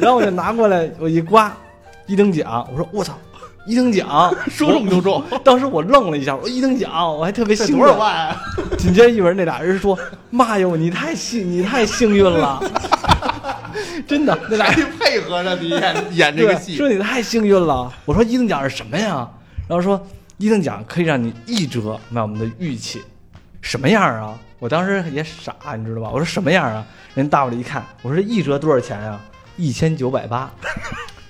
[0.01, 1.53] 然后我就拿过来，我一刮，
[2.07, 3.13] 一等奖，我说我操，
[3.67, 7.79] 一等奖， 说中就中，当时我愣了一下，我说一等奖，我还特别兴奋。
[7.79, 8.41] 多少万啊？
[8.79, 9.99] 紧接着一会儿那俩人说
[10.31, 12.63] ：“妈哟，你太幸你太幸运了，
[14.07, 14.67] 真的，那俩
[14.99, 17.93] 配合着你演演这个戏说你太幸运了。
[18.05, 19.29] 我说一等奖是什么呀？
[19.69, 20.01] 然后说
[20.39, 23.03] 一等奖可以让你一折买我们的玉器，
[23.61, 24.39] 什么样啊？
[24.59, 26.11] 我当时也傻，你知道吧？
[26.13, 26.87] 我说什么样啊？
[27.15, 29.21] 人大伙儿一看，我说一折多少钱呀？
[29.57, 30.51] 一千九百八。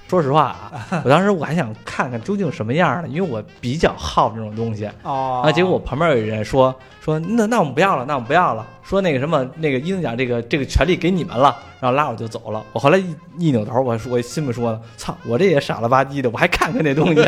[0.09, 4.89] 说实话啊，我当时我还想看看究竟什么样呢，因为我比较好这种东西。
[5.03, 12.65] 哦啊，结果我旁边有人说说那那我们不要了，那我们不要了，说那个什么那个一等奖这个这个权利给你们了，然后拉我就走了。
[12.73, 17.21] 我后来一一扭头，我说我心里说呢，操，我这也傻了吧唧的，我还看看那东西，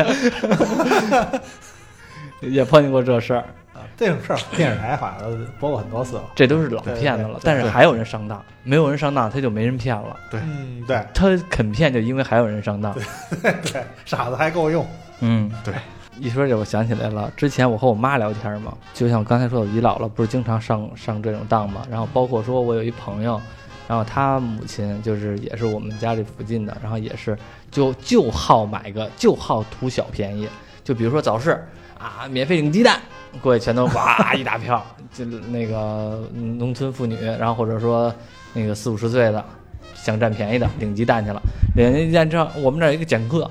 [2.49, 3.68] 也碰见过这事儿，啊
[3.99, 6.23] 这种事儿 电视台好像都播过很多次了。
[6.33, 7.33] 这都是老骗子了对对。
[7.33, 10.15] 对但是还有人上当，没有人上当，他就没人骗了。
[10.31, 12.95] 对嗯，对他肯骗，就因为还有人上当。
[13.41, 14.87] 对，傻子还够用。
[15.19, 15.73] 嗯，对。
[16.17, 23.39] 一说这，我想起来了，之前我和我妈聊天嘛，就像我刚才说，我姨姥姥不是经常上上这种当嘛，然后包括说我有一朋友，
[23.87, 27.37] 然后他母亲就是也是我们家这附近的，然后也是
[27.71, 30.49] 就就好买个就好图小便宜，
[30.83, 31.65] 就比如说早市
[31.99, 32.99] 啊，免费领鸡蛋，
[33.41, 34.83] 过去全都哇 一大票，
[35.13, 38.11] 就那个嗯农村妇女，然后或者说
[38.53, 39.45] 那个四五十岁的
[39.93, 41.41] 想占便宜的领鸡蛋去了，
[41.75, 43.49] 领鸡蛋之后，我们这儿有一个讲课。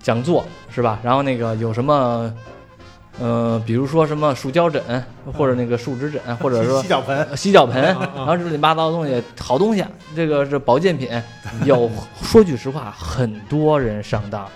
[0.00, 0.98] 讲座是吧？
[1.02, 2.32] 然后那个有什么，
[3.20, 4.82] 呃，比如说什么树胶枕，
[5.36, 7.82] 或者那个树脂枕，或者说洗脚盆，呃洗脚盆，
[8.16, 9.84] 然后这乱七八糟的东西，好东西，
[10.16, 11.10] 这个是保健品。
[11.64, 11.90] 有
[12.22, 14.48] 说句实话，很多人上当，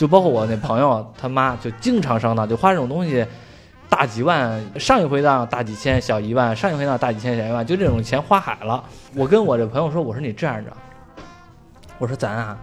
[0.00, 3.26] 就包括我那朋友他妈就经常上当，就花这种东西。
[3.86, 8.82] 大几万，上一回当大几千，小一万；上一回当大几千，小一万，就这种钱花海了。
[9.14, 10.72] 我跟我这朋友说，我说你这样着，
[11.98, 12.56] 我说咱啊，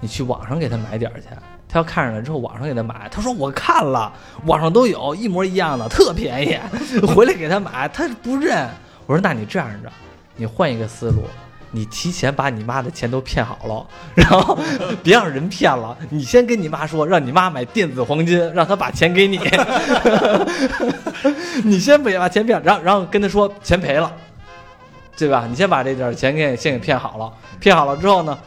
[0.00, 1.26] 你去网上给他买点儿去。
[1.68, 3.06] 他要看上了之后，网上给他买。
[3.10, 4.10] 他说我看了，
[4.46, 6.58] 网上都有一模一样的，特便宜。
[7.14, 8.66] 回来给他买，他不认。
[9.04, 9.92] 我说那你这样着，
[10.36, 11.24] 你换一个思路，
[11.70, 14.58] 你提前把你妈的钱都骗好了， 然后
[15.02, 15.96] 别让人骗了。
[16.10, 19.38] 你先跟你妈说，让你妈买电子黄金，让她把钱给你。
[21.64, 24.12] 你先别把钱骗，然后然后跟她说钱赔了，
[25.16, 25.46] 对吧？
[25.48, 28.38] 你先把这点钱给先给骗好了，骗好了之后呢？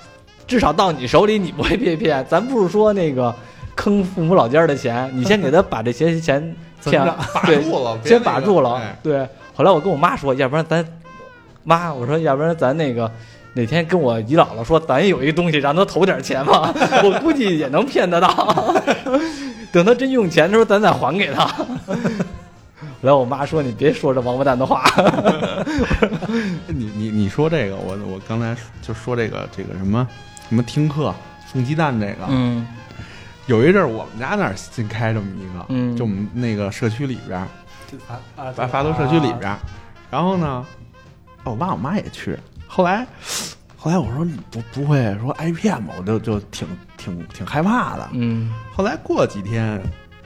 [0.47, 2.25] 至少到你手里，你不会被骗。
[2.27, 3.33] 咱不是说那个
[3.75, 6.53] 坑父母老家的钱，你先给他把这些钱
[6.83, 8.73] 骗 把，住了，先那个把住了。
[8.75, 10.85] 哎对，后来我跟我妈说，要不然咱
[11.63, 13.11] 妈，我说要不然咱那个
[13.53, 18.73] 哪天跟我姨姥姥说，咱有一东西让她投点钱吧， 我估计也能骗得到。
[19.71, 21.45] 等她真用钱的时候，咱再还给他。
[21.45, 21.65] 后
[23.01, 24.83] 来我妈说：“你别说这王八蛋的话。
[26.67, 30.07] 你你你说这个，我我刚才就说这个这个什么
[30.49, 31.13] 什么听课
[31.51, 32.67] 送鸡蛋这个，”嗯
[33.47, 37.47] 有一阵儿我们家那儿新开这么一个，嗯就我们那个社区里边儿，
[38.07, 39.57] 啊啊，发发都社区里边儿，
[40.11, 40.63] 然后呢，
[41.43, 42.37] 我爸我妈也去，
[42.67, 43.05] 后来
[43.77, 45.93] 后来我说你不不会说挨骗吧？
[45.97, 46.67] 我就就挺
[46.97, 48.07] 挺挺害怕的。
[48.13, 49.81] 嗯后来过几天，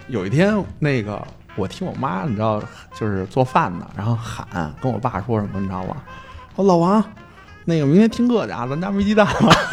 [0.08, 2.62] 有一天那个我听我妈，你知道，
[2.94, 5.98] 就是做饭呢，然后喊跟我爸说什么，你知道吗？
[6.56, 7.04] 说老王，
[7.64, 9.34] 那个明天听课去啊，咱家没鸡蛋了。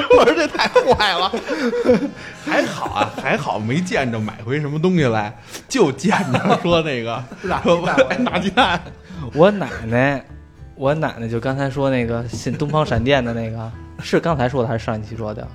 [0.18, 1.32] 我说这太坏了，
[2.44, 5.36] 还好啊，还好没见着买回什么东西来，
[5.68, 7.22] 就见着说那个
[7.62, 8.80] 说哎拿鸡蛋，
[9.34, 10.24] 我奶奶，
[10.74, 13.70] 我奶奶就刚才说那个信东方闪电的那个，
[14.00, 15.46] 是刚才说的还是上一期说的？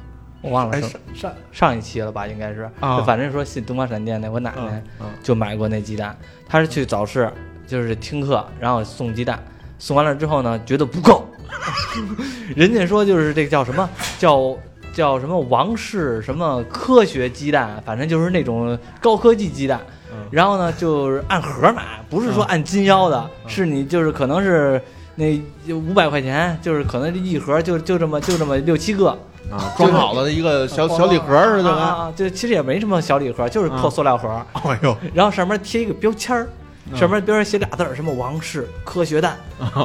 [0.41, 2.27] 我忘了上上上一期了吧？
[2.27, 4.81] 应该是，啊就反正说信东方闪电那，我奶奶
[5.23, 6.15] 就买过那鸡蛋。
[6.47, 7.29] 她是去早市，
[7.65, 9.43] 就是听课，然后送鸡蛋，
[9.79, 11.26] 送完了之后呢，觉得不够，
[12.55, 13.89] 人家说就是这个叫什么
[14.19, 14.55] 叫
[14.93, 19.79] 叫什么王氏什么科学鸡蛋，反正就是那种高科技鸡蛋。
[19.83, 19.93] 嗯
[20.31, 24.81] 然后呢，就是按盒买，不是说按斤腰的，是你就是可能是
[25.15, 25.39] 那
[25.73, 29.09] 五百块钱，就是可能这一盒就就这么就这么六七个，
[29.51, 34.27] 啊，装好了的一个小小礼盒似的啊，就其实也没什么小礼盒，就是破塑料盒，
[34.63, 36.47] 哎呦，然后上面贴一个标签儿。
[36.95, 39.37] 上面边上写俩字儿，什么王室 科学蛋，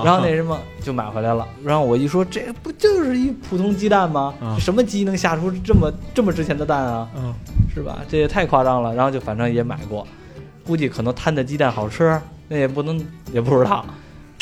[0.05, 1.47] 然后那什么就买回来了。
[1.65, 4.35] 然后我一说，这不就是一普通鸡蛋吗？
[4.41, 7.09] 嗯什么鸡能下出这么这么值钱的蛋啊？
[7.17, 7.35] 嗯，
[7.75, 7.99] 是吧？
[8.09, 8.95] 这也太夸张了。
[8.95, 10.07] 然后就反正也买过，
[10.65, 13.85] 估计可能摊的鸡蛋好吃，那也不能也不知道，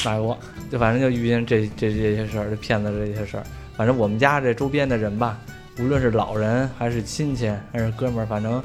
[0.05, 0.37] 买过。
[0.71, 3.43] 就反正就遇见这这这些事儿，这骗子这些事儿。
[3.77, 5.39] 反正我们家这周边的人吧，
[5.79, 8.63] 无论是老人还是亲戚还是哥们儿，反正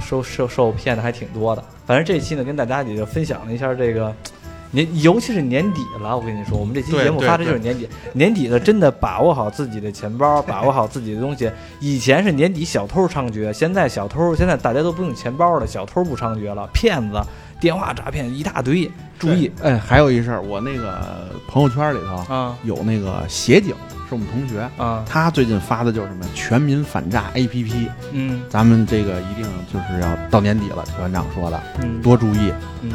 [0.00, 1.62] 受受受骗的还挺多的。
[1.86, 4.14] 反正这期呢，跟大家也就分享了一下这个。
[4.72, 7.88] 年，尤其是年底了，我跟你说，我们这期节目发的就是年底。
[8.12, 11.50] 年底了，真的把握好自己的钱包， 把握好自己的东西。
[11.80, 17.20] 以前是年底小偷猖獗，现在小偷现在大家都不用钱包了，小偷不猖獗了，骗子、
[17.60, 18.88] 电话诈骗一大堆，
[19.18, 23.74] 注意哎，还有一事儿，我那个朋友圈里头啊有那个协警，
[24.10, 32.52] 是我们同学，啊，他最近发的就是什么全民反诈 APP，嗯咱们这个一定就是要到年底了，邱院长说的，嗯多注意，
[32.82, 32.90] 嗯，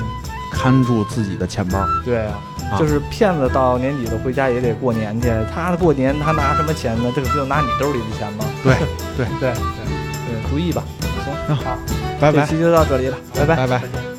[0.51, 1.86] 看住自己的钱包。
[2.03, 2.38] 对啊，
[2.72, 7.09] 啊就是骗子到年底了回家也得过年去，他过年他拿什么钱呢？
[7.16, 8.45] 这个不就拿你兜里的钱吗？
[8.61, 8.76] 对
[9.16, 10.84] 对 对，对对，注意吧。
[11.24, 11.78] 行，那好，
[12.20, 13.55] 拜拜，这期就到这里了，拜拜。
[13.55, 14.14] 拜拜。